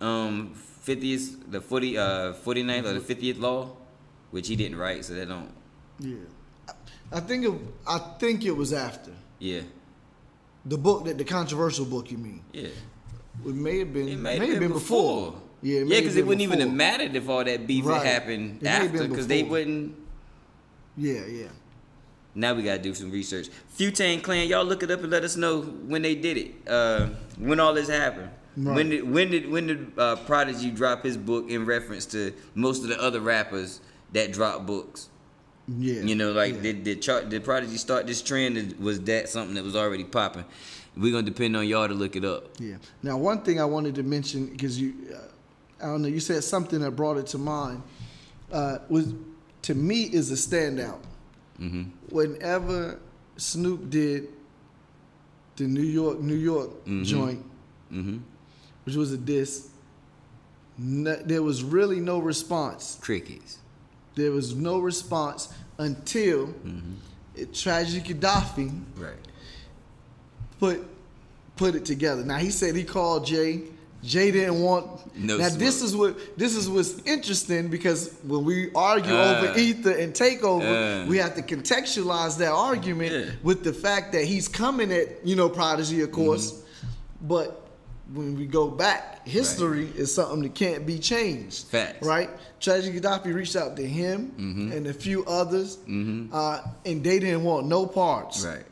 [0.00, 3.70] um, fiftieth the forty uh 49th or the fiftieth law,
[4.30, 5.50] which he didn't write, so they don't.
[5.98, 6.16] yeah,
[7.10, 7.52] I think it.
[7.86, 9.62] I think it was after Yeah,
[10.64, 12.10] the book that the controversial book.
[12.10, 12.42] You mean?
[12.52, 12.68] yeah.
[13.46, 14.08] It may have been.
[14.08, 15.34] It It may may have been before.
[15.62, 18.02] Yeah, Yeah, may have because it wouldn't even have mattered if all that beef Right.
[18.04, 19.96] had happened It after, because they wouldn't.
[20.96, 21.46] Yeah, yeah.
[22.34, 23.48] Now we gotta do some research.
[23.78, 26.54] Futane Clan, y'all look it up and let us know when they did it.
[26.68, 28.30] Uh, when all this happened.
[28.56, 28.74] Right.
[28.76, 32.82] When did when did when did uh, Prodigy drop his book in reference to most
[32.82, 33.80] of the other rappers
[34.12, 35.08] that drop books?
[35.68, 36.02] Yeah.
[36.02, 36.60] You know, like yeah.
[36.62, 38.76] did did, char- did Prodigy start this trend?
[38.78, 40.44] Was that something that was already popping?
[40.96, 42.48] We're gonna depend on y'all to look it up.
[42.58, 42.76] Yeah.
[43.02, 45.18] Now, one thing I wanted to mention because you, uh,
[45.82, 47.82] I don't know, you said something that brought it to mind.
[48.52, 49.14] Uh, was
[49.62, 50.98] to me is a standout.
[51.60, 51.82] Mm-hmm.
[52.10, 52.98] Whenever
[53.36, 54.28] Snoop did
[55.56, 56.70] the New York, New York
[57.02, 57.44] joint,
[57.92, 58.18] Mm-hmm.
[58.84, 59.68] which was a diss,
[60.78, 62.98] no, there was really no response.
[63.00, 63.58] Crickets.
[64.14, 65.48] There was no response
[65.78, 66.94] until Mm-hmm.
[67.36, 69.14] it, Tragedy Khadafi Right.
[70.58, 70.84] put
[71.56, 72.24] put it together.
[72.24, 73.62] Now he said he called Jay.
[74.02, 75.14] Jay didn't want.
[75.16, 79.58] No now this is what this is what's interesting because when we argue Uh, over
[79.58, 81.06] ether and takeover, uh.
[81.08, 83.30] we have to contextualize that argument Yeah.
[83.42, 87.28] with the fact that he's coming at you know Prodigy, of course, Mm-hmm.
[87.28, 87.61] but
[88.14, 91.66] when we go back, history is something that can't be changed.
[91.66, 92.04] Facts.
[92.06, 92.28] Right?
[92.60, 94.72] Tragedy Khadafi reached out to him Mm-hmm.
[94.72, 98.64] and a few others, uh, and they didn't want no parts Right.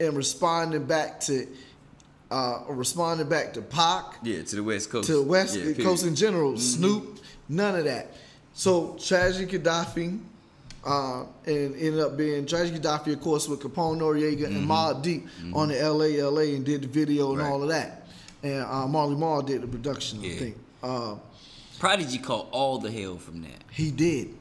[0.00, 1.46] and responding back to
[2.30, 5.06] uh responding back to Pac, Yeah, to the West Coast.
[5.06, 5.72] to the West Yeah.
[5.84, 8.12] Coast in general, Snoop, none of that.
[8.52, 10.18] So Tragedy Khadafi
[10.84, 15.26] uh, and ended up being Tragedy Khadafi, of course, with Capone Noreaga and Mobb Deep
[15.54, 17.46] on the LA LA and did the video and Mm-hmm.
[17.46, 17.52] Right.
[17.52, 18.06] all of that.
[18.46, 20.56] And uh, Marley Marl did the production, I think.
[20.82, 21.16] Uh,
[21.78, 23.62] Prodigy caught all the hell from that.
[23.70, 24.34] he did.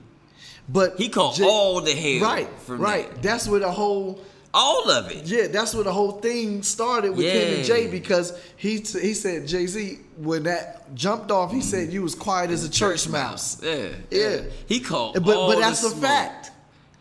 [0.68, 3.10] But He caught J- all the hell right, from right.
[3.12, 3.22] that.
[3.22, 4.20] That's where the whole
[4.54, 5.26] All of it.
[5.26, 9.48] Yeah, that's where the whole thing started with him and Jay because he he said
[9.48, 13.62] Jay Z when that jumped off, he said you was quiet as a church mouse.
[13.62, 13.89] Yeah.
[14.10, 14.41] Yeah.
[14.65, 16.04] He called But but that's the a smoke.
[16.04, 16.52] fact.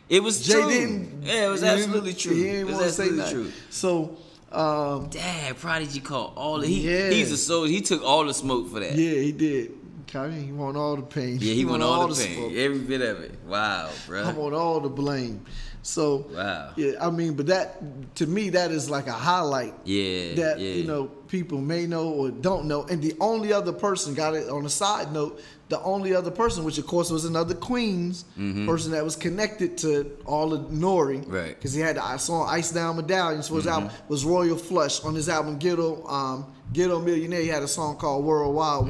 [0.08, 0.68] It was Jay true.
[0.70, 1.22] didn't.
[1.22, 2.34] Yeah, it was absolutely true.
[2.34, 3.32] He didn't want to say nothing.
[3.34, 3.52] true.
[3.70, 4.16] So,
[4.54, 7.10] um, Dad, Prodigy called all the he Yeah.
[7.10, 7.72] he's a soldier.
[7.72, 8.94] He took all the smoke for that.
[8.96, 9.72] yeah, he did.
[10.14, 11.38] I mean, he want all the pain.
[11.40, 12.36] Yeah, he, won all, the pain.
[12.36, 12.52] smoke.
[12.52, 13.34] Every bit of it.
[13.48, 14.22] Wow, bro.
[14.22, 15.44] I want all the blame.
[15.86, 16.70] So, Wow.
[16.76, 17.80] yeah, I mean, but that
[18.16, 19.74] to me that is like a highlight.
[19.84, 20.34] Yeah.
[20.36, 20.72] that yeah.
[20.76, 22.84] you know people may know or don't know.
[22.84, 25.40] And the only other person got it on a side note.
[25.68, 28.24] The only other person, which of course was another Queens
[28.66, 31.32] person that was connected to all of Nori, Mm-hmm.
[31.32, 31.54] Right.
[31.56, 33.84] Because he had the song "Ice Down Medallions" for his Mm-hmm.
[33.84, 37.40] album was Royal Flush on his album Ghetto um, Ghetto Millionaire.
[37.42, 38.84] He had a song called "Worldwide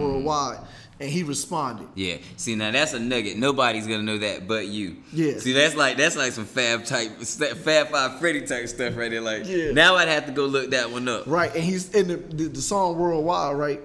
[0.68, 0.70] Mm-hmm.
[0.98, 1.88] Worldwide," and he responded.
[1.94, 2.16] Yeah.
[2.36, 3.36] See now that's a nugget.
[3.36, 4.96] Nobody's gonna know that but you.
[5.12, 5.38] Yeah.
[5.38, 9.20] See that's like that's like some Fab type, Fab Five Freddy type stuff right there.
[9.20, 9.72] Like Yeah.
[9.72, 11.26] now I'd have to go look that one up.
[11.26, 13.80] Right, and he's in the, the, the song "Worldwide." Right,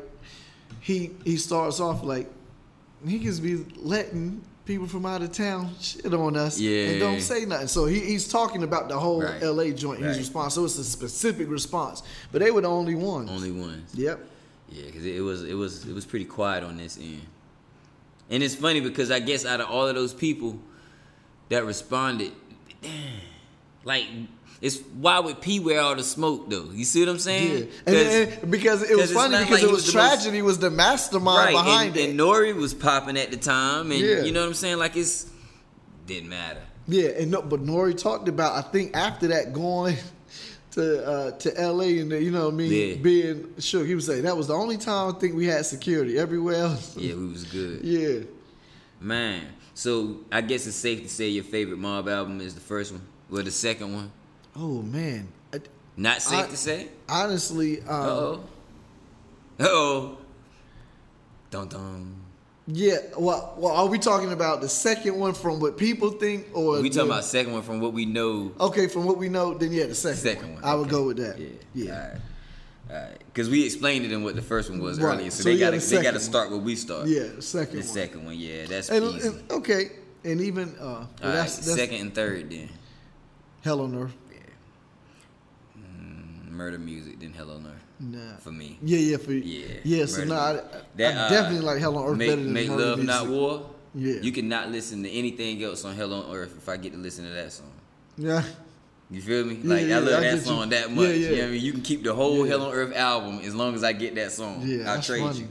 [0.82, 2.28] he he starts off like
[3.08, 6.90] he niggas be letting people from out of town shit on us Yeah.
[6.90, 7.68] and don't say nothing.
[7.68, 9.42] So he, he's talking about the whole Right.
[9.42, 9.98] LA joint.
[10.00, 10.18] His Right.
[10.20, 10.54] response.
[10.54, 12.04] So it's a specific response.
[12.32, 13.32] But they were the only ones.
[13.32, 13.90] Only ones.
[13.96, 14.20] Yep.
[14.72, 17.22] Yeah, because it, was it was it was pretty quiet on this end.
[18.30, 20.60] And it's funny because I guess out of all of those people
[21.50, 22.32] that responded,
[22.82, 22.92] damn,
[23.84, 24.06] like
[24.62, 26.70] it's why would P wear all the smoke though?
[26.72, 27.22] You see what I'm Yeah.
[27.22, 27.70] saying?
[27.88, 30.42] And, 'Cause- and- because it was funny because like it was, was the most- tragedy
[30.44, 32.10] was the mastermind behind and, it.
[32.12, 34.24] and Nori was popping at the time, and Yeah.
[34.24, 34.78] you know what I'm saying?
[34.78, 35.26] Like it's
[36.06, 36.62] didn't matter.
[36.88, 39.98] Yeah, and no, but Nori talked about I think after that going
[40.72, 42.96] to uh, to LA and you know what I mean Yeah.
[42.96, 43.88] being shook.
[43.88, 46.18] He was saying that was the only time I think we had security.
[46.20, 47.82] Everywhere else, Yeah, we was good.
[47.84, 48.20] yeah.
[49.02, 52.92] Man, so I guess it's safe to say your favorite Mobb album is the first
[52.92, 53.02] one,
[53.32, 54.12] or the second one.
[54.56, 55.60] Oh man, I,
[55.98, 56.88] Not safe I- to say.
[57.08, 58.44] honestly, Uh um, oh.
[59.60, 60.18] Uh oh.
[61.52, 62.16] Dun dun.
[62.72, 62.98] Yeah.
[63.18, 66.90] Well, well, are we talking about the second one from what people think, or We
[66.90, 68.52] talking the- about second one from what we know.
[68.60, 70.64] Okay, from what we know, then yeah, the second, Second one.
[70.64, 70.92] I would okay.
[70.92, 71.40] go with that.
[71.40, 71.50] Yeah.
[71.74, 72.18] yeah.
[72.90, 73.18] All right.
[73.28, 75.16] Because we explained it in what the first one was Right.
[75.16, 77.08] earlier, so, So they yeah, gotta the they gotta start where we start.
[77.08, 77.88] Yeah, the second The one.
[77.88, 79.28] second one, yeah, that's And, easy.
[79.28, 79.92] and- okay,
[80.24, 82.70] and even uh, well, All that's, right, that's second and third then.
[83.64, 84.14] Hell on Earth.
[86.50, 87.84] Murder music, then Hell on Earth.
[88.00, 88.38] Nah.
[88.38, 88.78] For me.
[88.82, 89.42] Yeah, yeah, for you.
[89.42, 89.68] Yeah.
[89.84, 90.06] yeah.
[90.06, 90.70] So no, I, music.
[90.74, 93.16] I That, uh, definitely like Hell on Earth make, better than Make Murder Love Music.
[93.16, 93.70] Not War.
[93.96, 94.22] Yeah.
[94.22, 97.26] You cannot listen to anything else on Hell on Earth if I get to listen
[97.26, 97.72] to that song.
[98.18, 98.44] Yeah,
[99.10, 99.56] You feel me?
[99.64, 100.40] Like yeah, I love that get you.
[100.42, 101.08] song that Yeah, much.
[101.08, 101.14] yeah.
[101.16, 101.62] You know what I mean?
[101.62, 102.52] You can keep the whole Yeah.
[102.52, 104.62] Hell on Earth album as long as I get that song.
[104.64, 104.78] yeah.
[104.90, 105.40] I'll that's trade funny.
[105.40, 105.48] you.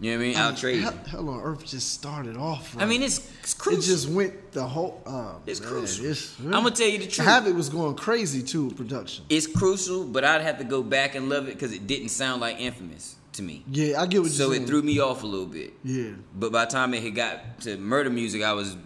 [0.00, 0.36] You know what I mean?
[0.36, 1.10] I'll trade Hell, you.
[1.10, 2.76] Hell on Earth just started off.
[2.78, 3.80] I mean, it's, it's crucial.
[3.82, 5.02] it just went the whole.
[5.04, 6.04] Uh, It's man, crucial.
[6.04, 7.26] it's- I'm gonna tell you the truth.
[7.26, 9.24] Havoc was going crazy too production.
[9.28, 12.40] it's crucial, but I'd have to go back and love it because it didn't sound
[12.40, 13.64] like Infamous to me.
[13.70, 14.66] Yeah, I get what So it saying.
[14.68, 15.72] threw me off a little bit.
[15.82, 18.76] Yeah, But by the time it had got to murder music, I was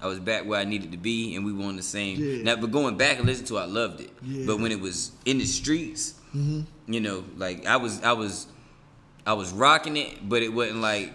[0.00, 2.18] I was back where I needed to be, and we were on the same.
[2.22, 2.42] Yeah.
[2.42, 4.10] Now, but going back and listening to, it, I loved it.
[4.22, 4.28] Yeah.
[4.38, 4.46] Mm-hmm.
[4.46, 8.46] But when it was in the streets, you know, like I was I was
[9.26, 11.12] I was rocking it, but it wasn't like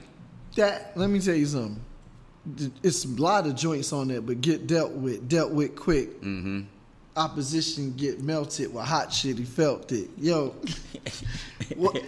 [0.55, 0.93] that.
[0.97, 1.79] Let me tell you something.
[2.81, 6.19] It's a lot of joints on there, but get dealt with, dealt with quick.
[6.21, 6.61] mm-hmm.
[7.15, 9.37] Opposition get melted with hot shit.
[9.37, 10.09] He felt it.
[10.17, 10.55] Yo,
[11.75, 12.01] what?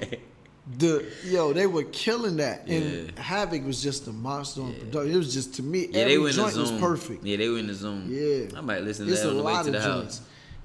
[0.77, 3.21] The yo, they were killing that, and Yeah.
[3.21, 5.11] Havoc was just a monster on production.
[5.13, 6.61] It was just to me, Yeah, every they were in the joint zone.
[6.61, 7.25] was perfect.
[7.25, 8.05] Yeah, they were in the zone.
[8.09, 8.57] Yeah.
[8.57, 9.85] I might listen to It's that a on the way to of the joints.
[10.19, 10.21] house.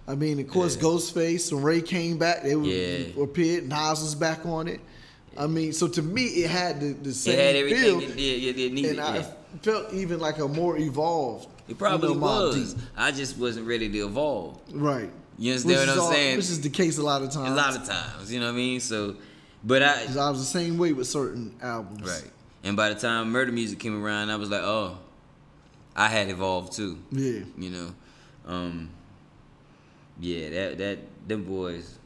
[0.06, 0.82] I mean, of course, Yeah.
[0.82, 2.44] Ghostface and Ray came back.
[2.44, 3.20] They were, Yeah.
[3.22, 3.68] appeared.
[3.68, 4.80] Nas was back on it.
[5.38, 8.58] I mean, so to me, it had the, the It had everything feel, it, did,
[8.58, 8.90] it needed.
[8.92, 9.26] and I yeah.
[9.62, 11.48] felt even like a more evolved.
[11.68, 12.74] It probably you know, was.
[12.74, 12.82] Deep.
[12.96, 14.60] I just wasn't ready to evolve.
[14.72, 15.10] right.
[15.38, 16.36] You understand Which what I'm all- saying?
[16.36, 17.50] Which is the case a lot of times.
[17.50, 18.80] A lot of times, you know what I mean.
[18.80, 19.16] So,
[19.62, 22.00] but I I was the same way with certain albums.
[22.08, 22.30] right.
[22.64, 24.96] And by the time murder music came around, I was like, oh,
[25.94, 26.98] I had evolved too.
[27.12, 27.40] Yeah.
[27.58, 27.94] You know,
[28.46, 28.88] um,
[30.20, 31.98] yeah, that that them boys.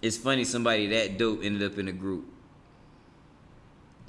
[0.00, 2.24] It's funny somebody that dope ended up in a group.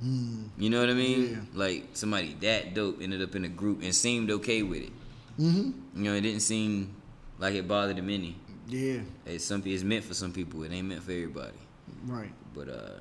[0.02, 1.32] You know what I mean?
[1.32, 1.38] Yeah.
[1.54, 4.92] Like somebody that dope ended up in a group and seemed okay with it.
[5.40, 5.72] Mm-hmm.
[5.98, 6.96] You know, it didn't seem
[7.38, 8.38] like it bothered them any.
[8.68, 9.00] Yeah.
[9.26, 10.64] It's some it's meant for some people.
[10.64, 11.58] It ain't meant for everybody.
[12.06, 12.32] Right.
[12.56, 13.00] But uh,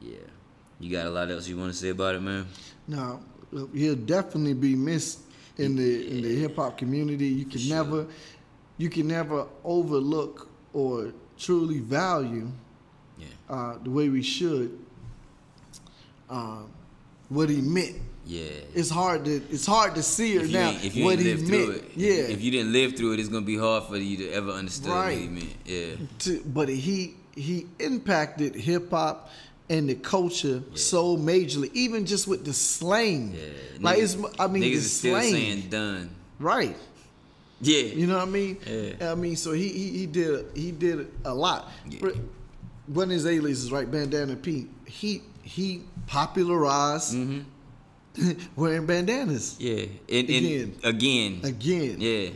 [0.00, 0.18] yeah,
[0.80, 2.46] you got a lot else you want to say about it, man?
[2.88, 3.20] No,
[3.74, 5.20] he'll definitely be missed
[5.58, 7.26] in the in the hip hop community.
[7.26, 7.76] You can sure.
[7.76, 8.06] never,
[8.78, 12.48] you can never overlook or truly value
[13.18, 14.78] Yeah, uh, the way we should
[16.28, 16.68] um,
[17.30, 17.96] what he meant.
[18.26, 18.42] yeah.
[18.74, 21.70] It's hard to it's hard to see if now if you what he meant.
[21.76, 24.30] it, yeah, If you didn't live through it, it's gonna be hard for you to
[24.32, 25.54] ever understand what he meant.
[25.64, 29.30] Yeah, to, but he he impacted hip hop
[29.68, 33.32] and the culture so majorly, even just with the slang.
[33.34, 33.48] yeah.
[33.80, 36.10] Like Niggas- it's I mean niggas the is still saying done.
[36.38, 36.76] right?
[37.60, 38.58] Yeah, You know what I mean?
[38.66, 39.12] Yeah.
[39.12, 41.70] I mean, so he he, he did he did a lot.
[41.88, 41.98] Yeah.
[42.02, 42.14] But
[42.86, 44.68] One of his aliases, right, Bandana P.
[44.86, 47.42] He he popularized Mm-hmm.
[48.56, 49.84] wearing bandanas yeah.
[50.08, 50.74] And, and Again.
[50.84, 51.96] again, again.
[52.00, 52.30] yeah.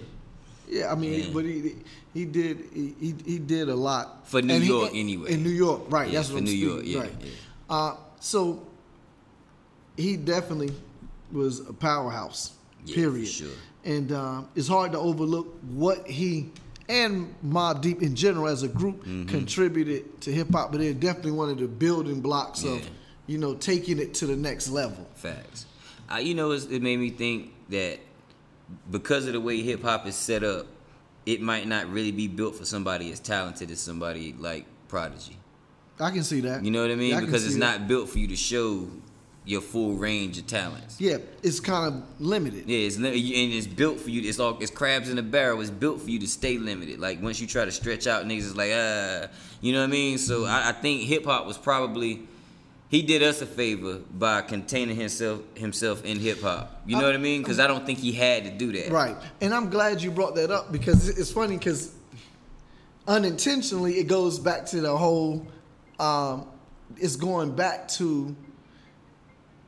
[0.69, 1.31] Yeah, I mean, Yeah.
[1.33, 1.75] but he
[2.15, 5.33] he did he, he he did a lot For New And he- York, anyway.
[5.33, 6.09] In New York, right?
[6.09, 7.15] Yeah, that's for what I'm New York, speaking, yeah, right.
[7.21, 7.31] yeah.
[7.77, 8.63] Uh, so
[9.97, 10.71] he definitely
[11.33, 12.53] was a powerhouse.
[12.85, 13.29] Yeah, period.
[13.29, 13.49] sure.
[13.85, 16.51] And um, it's hard to overlook what he
[16.89, 19.27] and Mobb Deep in general as a group Mm-hmm.
[19.29, 22.89] contributed to hip hop, but they're definitely one of the building blocks of
[23.27, 25.07] you know taking it to the next level.
[25.15, 25.67] Facts.
[26.09, 28.01] I, you know, it's, it made me think that
[28.91, 30.67] because of the way hip hop is set up,
[31.27, 35.37] it might not really be built for somebody as talented as somebody like Prodigy.
[36.01, 36.65] I can see that.
[36.65, 37.11] You know what I mean?
[37.11, 37.81] Yeah, can because it's that.
[37.81, 38.89] not built for you to show
[39.51, 41.01] your full range of talents.
[41.01, 42.69] Yeah, it's kind of limited.
[42.69, 44.29] Yeah, it's and it's built for you.
[44.29, 45.61] It's all it's crabs in a barrel.
[45.61, 47.01] It's built for you to stay limited.
[47.01, 49.27] Like once you try to stretch out, niggas is like, ah,
[49.61, 50.19] you know what I mean.
[50.19, 52.29] So I, I think hip hop was probably
[52.89, 56.83] he did us a favor by containing himself himself in hip hop.
[56.87, 57.43] You know what I mean?
[57.43, 58.93] Because I don't think he had to do that.
[58.93, 59.17] Right.
[59.41, 61.93] And I'm glad you brought that up because it's funny because
[63.09, 65.47] unintentionally it goes back to the whole
[65.99, 66.47] um,
[66.97, 68.35] it's going back to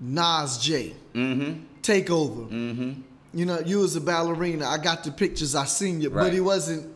[0.03, 0.93] Nas J.
[1.15, 1.61] Mm-hmm.
[1.81, 2.43] Take over.
[2.43, 3.01] Mm-hmm.
[3.35, 4.67] You know, you was a ballerina.
[4.67, 5.55] I got the pictures.
[5.55, 6.33] I seen you, but Right.
[6.33, 6.93] he wasn't.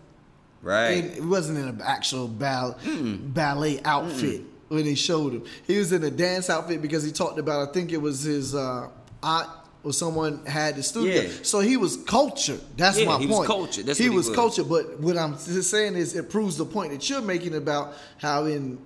[0.63, 0.91] Right.
[1.05, 5.45] In, it wasn't in an actual ball, ballet outfit when they showed him.
[5.67, 7.69] He was in a dance outfit because he talked about.
[7.69, 8.89] I think it was his uh,
[9.23, 9.49] aunt
[9.85, 11.23] or someone had the studio.
[11.23, 11.29] Yeah.
[11.43, 12.61] So he was cultured.
[12.77, 13.47] That's Yeah, my he was point.
[13.47, 13.87] cultured.
[13.87, 14.37] That's he what he was was.
[14.37, 14.69] cultured.
[14.69, 18.79] But what I'm saying is, it proves the point that you're making about how in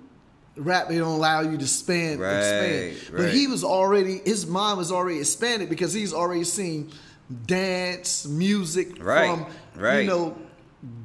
[0.57, 2.97] rap they don't allow you to expand, Right, expand.
[3.11, 3.33] But right.
[3.33, 6.91] he was already his mind was already expanded because he's already seen
[7.45, 9.45] dance, music Right, from
[9.81, 10.01] right.
[10.01, 10.37] you know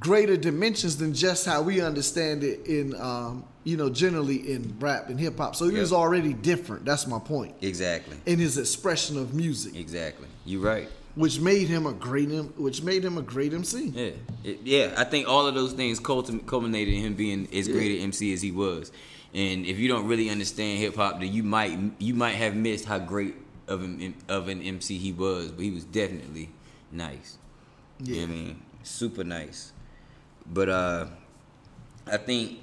[0.01, 5.09] greater dimensions than just how we understand it in um, you know generally in rap
[5.11, 5.55] and hip hop.
[5.55, 5.80] So he Yep.
[5.80, 6.84] was already different.
[6.84, 8.16] That's my point Exactly.
[8.26, 10.26] in his expression of music, Exactly.
[10.44, 10.88] You're right.
[11.14, 12.28] which made him a great
[12.59, 13.92] which made him a great MC.
[13.94, 14.11] Yeah,
[14.44, 14.94] It- yeah.
[14.97, 18.42] I think all of those things culminated in him being as great an MC as
[18.42, 18.90] he was.
[19.37, 22.87] And if you don't really understand hip hop, then you might you might have missed
[22.87, 23.34] how great
[23.68, 25.51] of an of an MC he was.
[25.53, 26.49] But he was definitely
[26.91, 27.37] nice.
[28.03, 28.62] You know what I mean?
[28.82, 29.72] Super nice.
[30.47, 31.07] But uh,
[32.11, 32.61] I think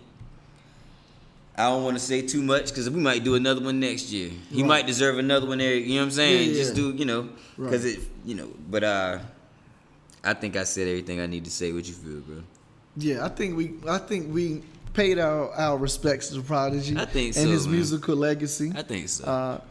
[1.56, 4.32] I don't want to say too much because we might do another one next year.
[4.50, 4.68] He Right.
[4.68, 5.76] might deserve another one there.
[5.76, 6.50] You know what I'm saying?
[6.50, 7.98] Yeah, Just do you know because Right.
[7.98, 8.50] it you know.
[8.72, 9.20] But uh,
[10.24, 11.72] I think I said everything I need to say.
[11.72, 12.42] What you feel, bro?
[12.98, 14.64] Yeah, I think we I think we
[14.94, 17.76] paid our, our respects to Prodigy I think and his man.
[17.76, 18.72] musical legacy.
[18.76, 19.24] I think so.
[19.26, 19.62] Uh,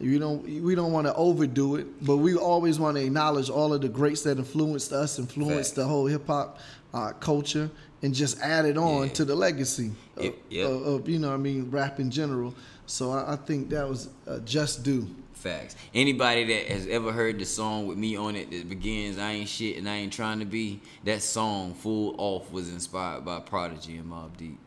[0.00, 3.72] you don't we don't want to overdo it, but we always want to acknowledge all
[3.72, 5.76] of the greats that influenced us, influenced Fact.
[5.76, 6.58] the whole hip hop
[6.92, 7.70] uh, culture,
[8.02, 9.12] and just add it on Yeah.
[9.12, 12.54] to the legacy of, Yep, of, of, you know I mean rap in general.
[12.86, 15.08] So I, I think that was uh, just due.
[15.44, 15.76] Facts.
[15.92, 19.48] Anybody that has ever heard the song with me on it that begins "I ain't
[19.48, 23.98] shit and I ain't trying to be," that song "Full Off" was inspired by Prodigy
[23.98, 24.58] and Mobb Deep.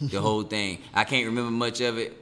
[0.00, 0.80] The whole thing.
[0.92, 2.20] I can't remember much of it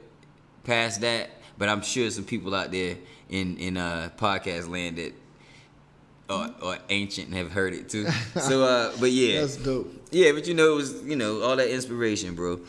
[0.65, 2.95] past that, but I'm sure some people out there
[3.27, 5.13] in in uh, podcast land that
[6.29, 8.07] or, are ancient have heard it too.
[8.39, 9.91] So, uh, but yeah, That's dope.
[10.11, 12.59] yeah, but you know, it was you know all that inspiration, bro.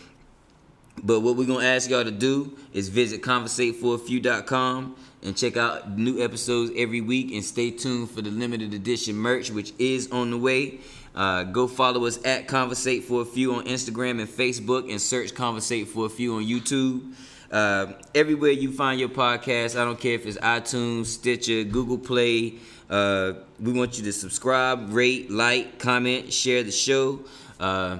[1.03, 6.23] But what we're gonna ask y'all to do is visit conversateforafew.com and check out new
[6.23, 10.39] episodes every week and stay tuned for the limited edition merch, which is on the
[10.39, 10.81] way.
[11.15, 15.35] Uh, go follow us at Conversate for a Few on Instagram and Facebook and search
[15.35, 17.15] Conversate for a Few on YouTube.
[17.51, 22.55] Uh, everywhere you find your podcast, I don't care if it's iTunes, Stitcher, Google Play.
[22.89, 27.21] Uh, we want you to subscribe, rate, like, comment, share the show.
[27.59, 27.99] Uh,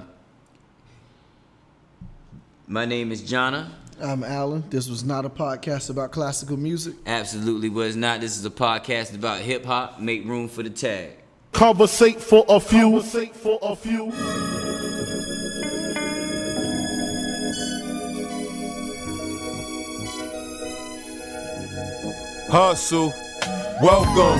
[2.67, 3.69] my name is Jonna.
[4.01, 4.63] I'm Alan.
[4.69, 6.95] This was not a podcast about classical music.
[7.05, 8.21] Absolutely was not.
[8.21, 9.99] This is a podcast about hip hop.
[9.99, 11.11] Make room for the tag.
[11.51, 12.79] Conversate for a few.
[12.79, 14.11] Conversate for a few.
[22.49, 23.13] Hustle.
[23.81, 24.39] Welcome,